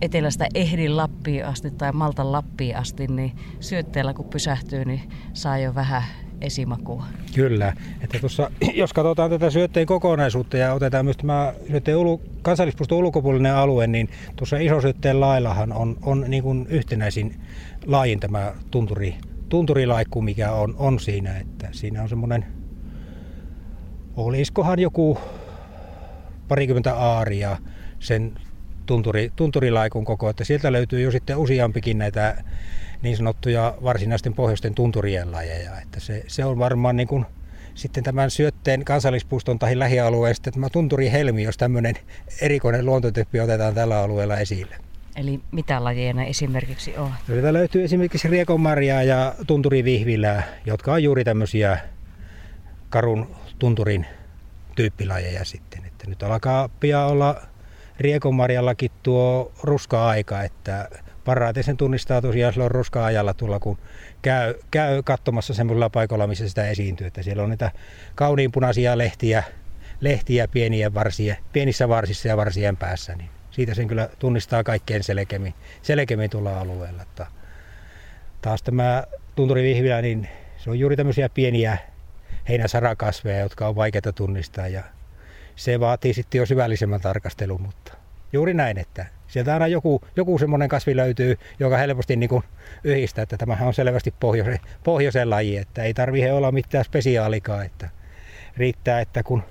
etelästä 0.00 0.46
ehdi 0.54 0.88
Lappiin 0.88 1.46
asti 1.46 1.70
tai 1.70 1.92
Maltan 1.92 2.32
Lappiin 2.32 2.76
asti, 2.76 3.06
niin 3.06 3.32
syötteellä 3.60 4.14
kun 4.14 4.28
pysähtyy, 4.28 4.84
niin 4.84 5.10
saa 5.32 5.58
jo 5.58 5.74
vähän 5.74 6.02
esimakua. 6.42 7.04
Kyllä. 7.34 7.72
Että 8.00 8.18
tuossa, 8.18 8.50
jos 8.74 8.92
katsotaan 8.92 9.30
tätä 9.30 9.50
syötteen 9.50 9.86
kokonaisuutta 9.86 10.56
ja 10.56 10.72
otetaan 10.72 11.04
myös 11.04 11.16
tämä 11.16 11.54
syötteen 11.70 11.96
ulu, 11.96 12.20
kansallispuiston 12.42 12.98
ulkopuolinen 12.98 13.54
alue, 13.54 13.86
niin 13.86 14.08
tuossa 14.36 14.56
isosyötteen 14.56 15.20
laillahan 15.20 15.72
on, 15.72 15.96
on 16.02 16.24
niin 16.28 16.42
kuin 16.42 16.66
yhtenäisin 16.66 17.40
laajin 17.86 18.20
tämä 18.20 18.52
tunturi, 18.70 19.14
tunturilaikku, 19.48 20.22
mikä 20.22 20.52
on, 20.52 20.74
on 20.78 21.00
siinä. 21.00 21.38
Että 21.38 21.68
siinä 21.72 22.02
on 22.02 22.08
semmoinen, 22.08 22.46
olisikohan 24.16 24.78
joku 24.78 25.18
parikymmentä 26.48 26.94
aaria 26.94 27.56
sen 27.98 28.32
tunturi, 28.86 29.32
tunturilaikun 29.36 30.04
koko, 30.04 30.28
että 30.28 30.44
sieltä 30.44 30.72
löytyy 30.72 31.00
jo 31.00 31.10
sitten 31.10 31.36
useampikin 31.36 31.98
näitä 31.98 32.44
niin 33.02 33.16
sanottuja 33.16 33.74
varsinaisten 33.82 34.34
pohjoisten 34.34 34.74
tunturien 34.74 35.32
lajeja. 35.32 35.80
Että 35.80 36.00
se, 36.00 36.24
se 36.26 36.44
on 36.44 36.58
varmaan 36.58 36.96
niin 36.96 37.08
kuin 37.08 37.26
sitten 37.74 38.04
tämän 38.04 38.30
syötteen 38.30 38.84
kansallispuiston 38.84 39.58
tai 39.58 39.78
lähialueen 39.78 40.34
sitten 40.34 40.52
tämä 40.52 40.68
tunturihelmi, 40.70 41.42
jos 41.42 41.56
tämmöinen 41.56 41.94
erikoinen 42.40 42.86
luontotyyppi 42.86 43.40
otetaan 43.40 43.74
tällä 43.74 43.98
alueella 43.98 44.36
esille. 44.36 44.76
Eli 45.16 45.40
mitä 45.52 45.84
lajeja 45.84 46.12
ne 46.12 46.28
esimerkiksi 46.28 46.96
on? 46.96 47.12
Sieltä 47.26 47.52
löytyy 47.52 47.84
esimerkiksi 47.84 48.28
riekonmarjaa 48.28 49.02
ja 49.02 49.34
tunturivihvilää, 49.46 50.42
jotka 50.66 50.92
on 50.92 51.02
juuri 51.02 51.24
tämmöisiä 51.24 51.78
karun 52.88 53.36
tunturin 53.58 54.06
tyyppilajeja 54.74 55.44
sitten. 55.44 55.84
Että 55.86 56.06
nyt 56.06 56.22
alkaa 56.22 56.68
pian 56.68 57.06
olla 57.06 57.42
riekonmarjallakin 58.00 58.90
tuo 59.02 59.52
ruska-aika, 59.62 60.42
että 60.42 60.88
parhaiten 61.24 61.64
sen 61.64 61.76
tunnistaa 61.76 62.22
tosiaan 62.22 62.52
silloin 62.52 62.70
ruska-ajalla 62.70 63.34
tulla, 63.34 63.60
kun 63.60 63.78
käy, 64.22 64.54
käy 64.70 65.02
katsomassa 65.02 65.54
semmoisella 65.54 65.90
paikalla, 65.90 66.26
missä 66.26 66.48
sitä 66.48 66.68
esiintyy. 66.68 67.06
Että 67.06 67.22
siellä 67.22 67.42
on 67.42 67.50
niitä 67.50 67.70
kauniin 68.14 68.52
punaisia 68.52 68.98
lehtiä, 68.98 69.42
lehtiä 70.00 70.48
pieniä 70.48 70.94
varsia, 70.94 71.36
pienissä 71.52 71.88
varsissa 71.88 72.28
ja 72.28 72.36
varsien 72.36 72.76
päässä, 72.76 73.14
niin 73.14 73.30
siitä 73.50 73.74
sen 73.74 73.88
kyllä 73.88 74.08
tunnistaa 74.18 74.64
kaikkein 74.64 75.02
selkeämmin, 75.02 75.54
selkeämmin 75.82 76.30
tuolla 76.30 76.60
alueella. 76.60 77.02
Että 77.02 77.26
taas 78.42 78.62
tämä 78.62 79.04
tunturivihvilä, 79.34 80.02
niin 80.02 80.28
se 80.56 80.70
on 80.70 80.78
juuri 80.78 80.96
tämmöisiä 80.96 81.28
pieniä 81.28 81.78
heinäsarakasveja, 82.48 83.40
jotka 83.40 83.68
on 83.68 83.76
vaikeita 83.76 84.12
tunnistaa 84.12 84.68
ja 84.68 84.82
se 85.56 85.80
vaatii 85.80 86.14
sitten 86.14 86.38
jo 86.38 86.46
syvällisemmän 86.46 87.00
tarkastelun, 87.00 87.62
mutta 87.62 87.94
juuri 88.32 88.54
näin, 88.54 88.78
että 88.78 89.06
sieltä 89.32 89.52
aina 89.52 89.66
joku, 89.66 90.00
joku 90.16 90.38
semmoinen 90.38 90.68
kasvi 90.68 90.96
löytyy, 90.96 91.38
joka 91.58 91.76
helposti 91.76 92.16
niin 92.16 92.28
kuin 92.28 92.42
yhdistää, 92.84 93.22
että 93.22 93.36
tämähän 93.36 93.68
on 93.68 93.74
selvästi 93.74 94.14
pohjoisen, 94.20 94.58
pohjoisen 94.84 95.30
laji, 95.30 95.56
että 95.56 95.82
ei 95.82 95.94
tarvitse 95.94 96.32
olla 96.32 96.52
mitään 96.52 96.84
spesiaalikaa, 96.84 97.64
että 97.64 97.90
riittää, 98.56 99.00
että 99.00 99.22
kun 99.22 99.42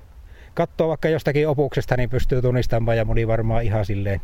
katsoo 0.53 0.89
vaikka 0.89 1.09
jostakin 1.09 1.47
opuksesta, 1.47 1.97
niin 1.97 2.09
pystyy 2.09 2.41
tunnistamaan 2.41 2.97
ja 2.97 3.05
moni 3.05 3.27
varmaan 3.27 3.63
ihan 3.63 3.85
silleen, 3.85 4.21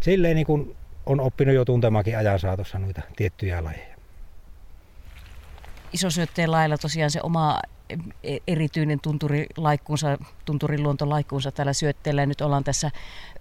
silleen 0.00 0.36
niin 0.36 0.46
kuin 0.46 0.76
on 1.06 1.20
oppinut 1.20 1.54
jo 1.54 1.64
tuntemakin 1.64 2.18
ajan 2.18 2.38
saatossa 2.38 2.78
noita 2.78 3.02
tiettyjä 3.16 3.64
lajeja. 3.64 3.96
Isosyötteen 5.92 6.50
lailla 6.50 6.78
tosiaan 6.78 7.10
se 7.10 7.20
oma 7.22 7.60
erityinen 8.48 9.00
tunturilaikkuunsa, 9.00 10.18
tunturiluontolaikkuunsa 10.44 11.52
täällä 11.52 11.72
syötteellä. 11.72 12.26
Nyt 12.26 12.40
ollaan 12.40 12.64
tässä 12.64 12.90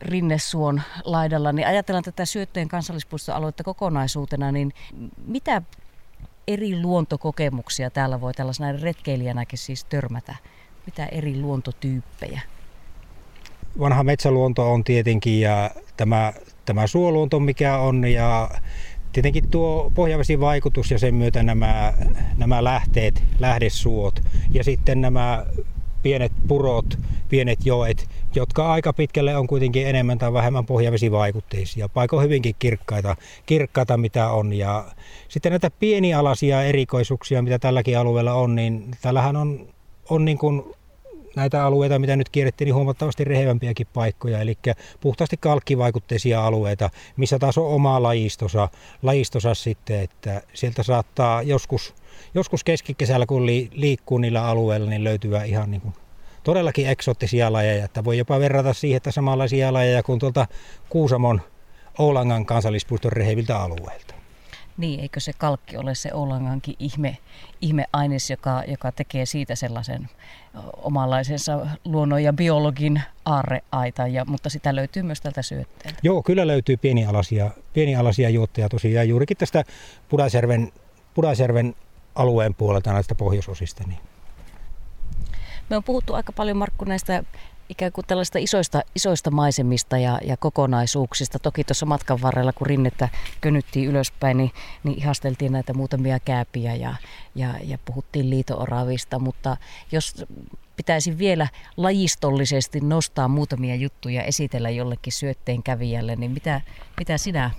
Rinnesuon 0.02 0.82
laidalla, 1.04 1.54
niin 1.54 1.68
ajatellaan 1.68 2.04
tätä 2.04 2.26
syötteen 2.26 2.68
kansallispuistoaluetta 2.68 3.64
kokonaisuutena, 3.64 4.52
niin 4.52 4.74
mitä 5.26 5.62
eri 6.48 6.82
luontokokemuksia 6.82 7.90
täällä 7.90 8.22
voi 8.22 8.34
tällaisena 8.34 8.72
retkeilijänäkin 8.82 9.60
siis 9.60 9.86
törmätä? 9.86 10.36
Mitä 10.86 11.06
eri 11.06 11.40
luontotyyppejä? 11.40 12.42
Vanha 13.80 14.04
metsäluonto 14.04 14.74
on 14.74 14.84
tietenkin 14.84 15.42
ja 15.42 15.72
tämä, 15.98 16.34
tämä 16.66 16.88
suoluonto 16.88 17.40
mikä 17.40 17.78
on 17.78 18.08
ja 18.08 18.50
tietenkin 19.12 19.50
tuo 19.50 19.92
vaikutus 20.40 20.92
ja 20.92 21.00
sen 21.00 21.16
myötä 21.16 21.44
nämä, 21.44 21.94
nämä 22.38 22.64
lähteet, 22.64 23.24
lähdesuot 23.40 24.22
ja 24.52 24.64
sitten 24.64 25.02
nämä 25.02 25.46
pienet 26.04 26.32
purot, 26.48 27.00
pienet 27.30 27.66
joet, 27.66 28.10
jotka 28.36 28.74
aika 28.74 28.94
pitkälle 28.94 29.38
on 29.38 29.48
kuitenkin 29.48 29.88
enemmän 29.88 30.18
tai 30.18 30.34
vähemmän 30.34 30.66
pohjavesivaikutteisia. 30.66 31.90
Paiko 31.90 32.22
hyvinkin 32.22 32.56
kirkkaita, 32.60 33.16
kirkkaita 33.46 33.98
mitä 33.98 34.30
on. 34.30 34.54
Ja 34.54 34.86
sitten 35.28 35.52
näitä 35.52 35.72
pienialaisia 35.72 36.64
erikoisuuksia, 36.64 37.42
mitä 37.42 37.60
tälläkin 37.60 37.98
alueella 37.98 38.34
on, 38.34 38.56
niin 38.56 38.92
tällähän 39.02 39.36
on, 39.36 39.68
on 40.10 40.26
niin 40.26 40.38
kuin 40.38 40.64
näitä 41.38 41.66
alueita, 41.66 42.00
mitä 42.00 42.16
nyt 42.16 42.30
kierrettiin, 42.30 42.66
niin 42.66 42.76
huomattavasti 42.76 43.24
rehevämpiäkin 43.24 43.88
paikkoja, 43.94 44.42
eli 44.42 44.58
puhtaasti 45.00 45.38
kalkkivaikutteisia 45.38 46.46
alueita, 46.46 46.90
missä 47.18 47.40
taas 47.40 47.58
on 47.58 47.68
oma 47.68 48.04
lajistosa, 48.04 48.70
lajistosa 49.02 49.54
sitten, 49.54 50.00
että 50.00 50.42
sieltä 50.54 50.84
saattaa 50.84 51.42
joskus, 51.42 51.96
joskus 52.34 52.64
keskikesällä, 52.64 53.26
kun 53.26 53.46
liikkuu 53.72 54.18
niillä 54.18 54.46
alueilla, 54.46 54.90
niin 54.90 55.04
löytyy 55.04 55.32
ihan 55.46 55.72
niin 55.72 55.82
kuin 55.82 55.94
todellakin 56.44 56.88
eksoottisia 56.88 57.54
lajeja, 57.54 57.86
että 57.86 58.04
voi 58.04 58.18
jopa 58.18 58.40
verrata 58.40 58.74
siihen, 58.74 58.98
että 58.98 59.12
samanlaisia 59.12 59.74
lajeja 59.74 60.04
kuin 60.04 60.20
tuolta 60.20 60.48
Kuusamon 60.90 61.42
Oulangan 62.00 62.46
kansallispuiston 62.46 63.12
reheviltä 63.12 63.58
alueilta. 63.58 64.27
Niin, 64.78 65.00
eikö 65.00 65.20
se 65.20 65.34
kalkki 65.34 65.78
ole 65.78 65.96
se 65.96 66.14
Oulangankin 66.14 66.76
ihme, 66.80 67.18
ihmeaines, 67.62 68.30
joka, 68.30 68.64
joka 68.68 68.92
tekee 68.92 69.26
siitä 69.26 69.56
sellaisen 69.56 70.10
omanlaisensa 70.78 71.68
luonnon 71.86 72.24
ja 72.24 72.34
biologin 72.34 73.02
aarreaita, 73.26 74.08
ja, 74.08 74.26
mutta 74.26 74.50
sitä 74.50 74.76
löytyy 74.76 75.04
myös 75.04 75.22
tältä 75.22 75.42
syötteeltä. 75.42 76.00
Joo, 76.04 76.24
kyllä 76.24 76.48
löytyy 76.48 76.78
pienialaisia, 76.78 77.52
pienialaisia 77.74 78.30
juotteja 78.30 78.70
tosiaan 78.70 79.10
juurikin 79.10 79.38
tästä 79.38 79.64
Pudasjärven, 80.10 80.72
Pudasjärven 81.14 81.76
alueen 82.16 82.56
puolelta 82.56 82.94
näistä 82.94 83.16
pohjoisosista. 83.16 83.84
Niin. 83.88 84.00
Me 85.70 85.78
on 85.78 85.84
puhuttu 85.84 86.14
aika 86.14 86.32
paljon 86.32 86.58
Markku 86.58 86.86
näistä 86.86 87.24
ikään 87.70 87.92
kuin 87.92 88.08
tällaista 88.08 88.40
isoista, 88.40 88.82
isoista 88.96 89.32
maisemista 89.32 89.98
ja, 89.98 90.20
ja 90.24 90.38
kokonaisuuksista. 90.38 91.40
Toki 91.40 91.64
tuossa 91.64 91.86
matkan 91.86 92.22
varrella, 92.22 92.54
kun 92.54 92.68
rinnettä 92.68 93.10
könyttiin 93.42 93.90
ylöspäin, 93.90 94.38
niin, 94.38 94.52
niin 94.84 94.98
ihasteltiin 94.98 95.52
näitä 95.52 95.74
muutamia 95.74 96.20
kääpiä 96.20 96.76
ja, 96.76 96.96
ja, 97.36 97.54
ja 97.64 97.78
puhuttiin 97.86 98.30
liitooravista. 98.30 99.20
Mutta 99.20 99.58
jos 99.92 100.26
pitäisi 100.76 101.18
vielä 101.18 101.48
lajistollisesti 101.78 102.80
nostaa 102.80 103.28
muutamia 103.28 103.76
juttuja 103.76 104.24
esitellä 104.24 104.70
jollekin 104.70 105.14
syötteen 105.14 105.64
kävijälle, 105.64 106.16
niin 106.16 106.32
mitä, 106.32 106.62
mitä 107.00 107.18
sinä 107.18 107.52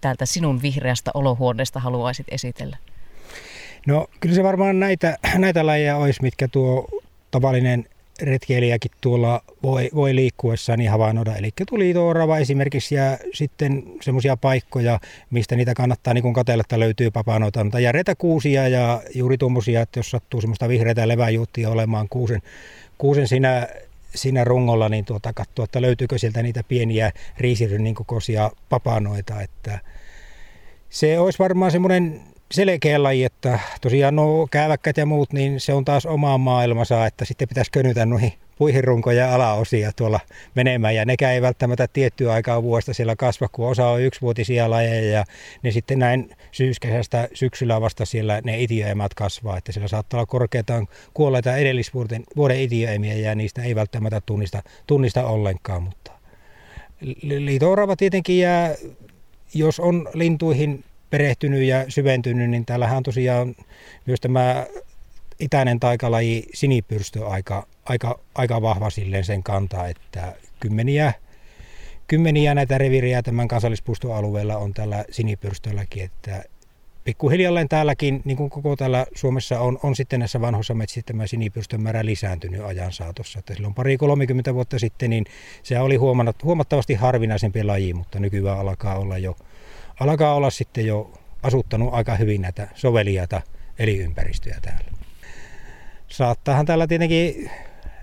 täältä 0.00 0.26
sinun 0.26 0.62
vihreästä 0.62 1.10
olohuoneesta 1.14 1.80
haluaisit 1.80 2.26
esitellä? 2.30 2.76
No 3.86 4.06
kyllä 4.20 4.34
se 4.34 4.42
varmaan 4.42 4.80
näitä, 4.80 5.18
näitä 5.38 5.66
lajeja 5.66 5.96
olisi, 5.96 6.22
mitkä 6.22 6.48
tuo 6.48 6.88
tavallinen 7.30 7.86
retkeilijäkin 8.22 8.90
tuolla 9.00 9.42
voi, 9.62 9.90
voi 9.94 10.14
liikkuessaan 10.14 10.78
niin 10.78 10.90
havainnoida. 10.90 11.36
Eli 11.36 11.50
tuli 11.68 11.96
orava 11.96 12.38
esimerkiksi 12.38 12.94
ja 12.94 13.18
sitten 13.32 13.82
semmoisia 14.00 14.36
paikkoja, 14.36 15.00
mistä 15.30 15.56
niitä 15.56 15.74
kannattaa 15.74 16.14
niin 16.14 16.34
katsella, 16.34 16.60
että 16.60 16.80
löytyy 16.80 17.10
papanoita. 17.10 17.64
Mutta 17.64 17.80
järeitä 17.80 18.14
kuusia 18.14 18.68
ja 18.68 19.02
juuri 19.14 19.38
tuommoisia, 19.38 19.80
että 19.80 19.98
jos 19.98 20.10
sattuu 20.10 20.40
semmoista 20.40 20.68
vihreitä 20.68 21.08
leväjuuttia 21.08 21.70
olemaan 21.70 22.08
kuusen, 22.08 22.42
kuusen 22.98 23.28
siinä, 23.28 23.68
siinä 24.14 24.44
rungolla, 24.44 24.88
niin 24.88 25.04
tuota, 25.04 25.32
katsoa, 25.32 25.64
että 25.64 25.82
löytyykö 25.82 26.18
sieltä 26.18 26.42
niitä 26.42 26.62
pieniä 26.68 27.12
riisirynnin 27.38 27.94
kokoisia 27.94 28.50
papanoita. 28.68 29.42
Että 29.42 29.78
se 30.90 31.18
olisi 31.18 31.38
varmaan 31.38 31.70
semmoinen 31.70 32.31
selkeä 32.52 33.02
laji, 33.02 33.24
että 33.24 33.58
tosiaan 33.80 34.16
no 34.16 34.46
kääväkkät 34.50 34.96
ja 34.96 35.06
muut, 35.06 35.32
niin 35.32 35.60
se 35.60 35.72
on 35.72 35.84
taas 35.84 36.06
oma 36.06 36.38
maailmansa, 36.38 37.06
että 37.06 37.24
sitten 37.24 37.48
pitäisi 37.48 37.70
könytä 37.70 38.06
noihin 38.06 38.32
puihinrunkoja 38.58 39.34
alaosia 39.34 39.92
tuolla 39.96 40.20
menemään. 40.54 40.94
Ja 40.94 41.04
nekään 41.04 41.34
ei 41.34 41.42
välttämättä 41.42 41.88
tiettyä 41.92 42.32
aikaa 42.32 42.62
vuosta 42.62 42.94
siellä 42.94 43.16
kasva, 43.16 43.48
kun 43.48 43.68
osa 43.68 43.88
on 43.88 44.02
yksivuotisia 44.02 44.70
lajeja 44.70 45.10
ja 45.10 45.24
ne 45.62 45.70
sitten 45.70 45.98
näin 45.98 46.30
syyskesästä 46.52 47.28
syksyllä 47.34 47.80
vasta 47.80 48.04
siellä 48.04 48.40
ne 48.44 48.62
itiöemät 48.62 49.14
kasvaa. 49.14 49.58
Että 49.58 49.72
siellä 49.72 49.88
saattaa 49.88 50.18
olla 50.18 50.26
korkeataan 50.26 50.88
kuolleita 51.14 51.56
edellisvuoden 51.56 52.22
vuoden 52.36 52.60
itiöemiä 52.60 53.14
ja 53.14 53.34
niistä 53.34 53.62
ei 53.62 53.74
välttämättä 53.74 54.20
tunnista, 54.26 54.62
tunnista 54.86 55.26
ollenkaan. 55.26 55.82
Mutta 55.82 56.12
liito 57.22 57.96
tietenkin 57.98 58.38
jää, 58.38 58.74
jos 59.54 59.80
on 59.80 60.08
lintuihin 60.14 60.84
perehtynyt 61.12 61.62
ja 61.62 61.84
syventynyt, 61.88 62.50
niin 62.50 62.66
täällähän 62.66 62.96
on 62.96 63.02
tosiaan 63.02 63.54
myös 64.06 64.20
tämä 64.20 64.66
itäinen 65.40 65.80
taikalaji 65.80 66.46
sinipyrstö 66.54 67.26
aika, 67.26 67.66
aika, 67.84 68.18
aika 68.34 68.62
vahva 68.62 68.90
silleen 68.90 69.24
sen 69.24 69.42
kantaa, 69.42 69.88
että 69.88 70.34
kymmeniä, 70.60 71.12
kymmeniä 72.06 72.54
näitä 72.54 72.78
reviriä 72.78 73.22
tämän 73.22 73.48
kansallispuiston 73.48 74.16
alueella 74.16 74.56
on 74.56 74.74
tällä 74.74 75.04
sinipyrstölläkin, 75.10 76.04
että 76.04 76.44
pikkuhiljalleen 77.04 77.68
täälläkin, 77.68 78.22
niin 78.24 78.36
kuin 78.36 78.50
koko 78.50 78.76
täällä 78.76 79.06
Suomessa 79.14 79.60
on, 79.60 79.78
on 79.82 79.96
sitten 79.96 80.20
näissä 80.20 80.40
vanhoissa 80.40 80.74
metsissä 80.74 81.06
tämä 81.06 81.26
sinipyrstön 81.26 81.82
määrä 81.82 82.04
lisääntynyt 82.04 82.64
ajan 82.64 82.92
saatossa. 82.92 83.38
Että 83.38 83.54
silloin 83.54 83.74
pari 83.74 83.96
30 83.96 84.54
vuotta 84.54 84.78
sitten, 84.78 85.10
niin 85.10 85.24
se 85.62 85.80
oli 85.80 85.96
huomattavasti 86.42 86.94
harvinaisempi 86.94 87.64
laji, 87.64 87.94
mutta 87.94 88.20
nykyään 88.20 88.58
alkaa 88.58 88.98
olla 88.98 89.18
jo 89.18 89.36
alkaa 90.02 90.34
olla 90.34 90.50
sitten 90.50 90.86
jo 90.86 91.12
asuttanut 91.42 91.94
aika 91.94 92.14
hyvin 92.14 92.42
näitä 92.42 92.68
soveliaita 92.74 93.40
elinympäristöjä 93.78 94.58
täällä. 94.62 94.90
Saattaahan 96.08 96.66
täällä 96.66 96.86
tietenkin 96.86 97.50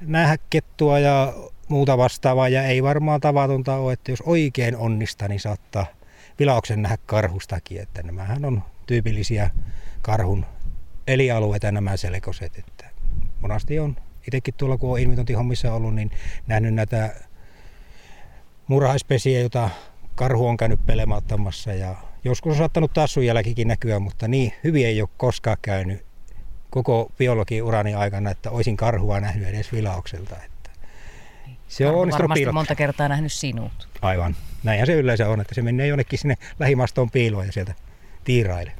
nähdä 0.02 0.38
kettua 0.50 1.00
ja 1.00 1.34
muuta 1.68 1.98
vastaavaa 1.98 2.50
ja 2.50 2.64
ei 2.64 2.84
varmaan 2.84 3.22
tavatonta 3.22 3.76
ole, 3.76 3.94
että 3.94 4.12
jos 4.12 4.22
oikein 4.22 4.78
onnistaa, 4.78 5.28
niin 5.28 5.40
saattaa 5.40 5.86
vilauksen 6.40 6.82
nähdä 6.82 6.98
karhustakin, 7.06 7.82
että 7.82 8.04
nämähän 8.04 8.46
on 8.46 8.64
tyypillisiä 8.88 9.50
karhun 10.02 10.46
elialueita 11.08 11.72
nämä 11.72 11.98
selkoset, 11.98 12.58
että 12.58 12.86
monasti 13.42 13.80
on 13.80 13.96
itsekin 14.28 14.54
tuolla 14.58 14.78
kun 14.78 14.92
on 14.92 15.00
investointihommissa 15.00 15.74
ollut, 15.74 15.96
niin 15.96 16.12
nähnyt 16.48 16.74
näitä 16.74 17.16
murhaispesiä, 18.68 19.40
joita 19.40 19.70
karhu 20.20 20.48
on 20.48 20.58
käynyt 20.58 20.86
pelemattamassa 20.86 21.74
ja 21.74 21.96
joskus 22.24 22.52
on 22.52 22.58
saattanut 22.58 22.94
tassun 22.94 23.26
jälkikin 23.26 23.68
näkyä, 23.68 24.00
mutta 24.00 24.28
niin 24.28 24.54
hyvin 24.64 24.86
ei 24.86 25.02
ole 25.02 25.10
koskaan 25.18 25.58
käynyt 25.62 26.06
koko 26.70 27.12
biologiurani 27.18 27.94
aikana, 27.94 28.32
että 28.32 28.52
olisin 28.52 28.78
karhua 28.78 29.20
nähnyt 29.20 29.48
edes 29.48 29.72
vilaukselta. 29.72 30.36
Että 30.36 30.70
Se 31.68 31.88
on 31.88 31.96
onnistunut 31.96 32.30
varmasti 32.30 32.52
monta 32.52 32.76
kertaa 32.76 33.08
nähnyt 33.08 33.34
sinut. 33.34 33.90
Aivan. 34.02 34.36
Näinhän 34.64 34.88
se 34.88 34.94
yleensä 34.94 35.30
on, 35.30 35.42
että 35.42 35.56
se 35.56 35.62
menee 35.62 35.88
jonnekin 35.88 36.20
sinne 36.20 36.36
lähimastoon 36.60 37.12
piiloon 37.12 37.46
ja 37.46 37.52
sieltä 37.52 37.74
tiirailee. 38.24 38.76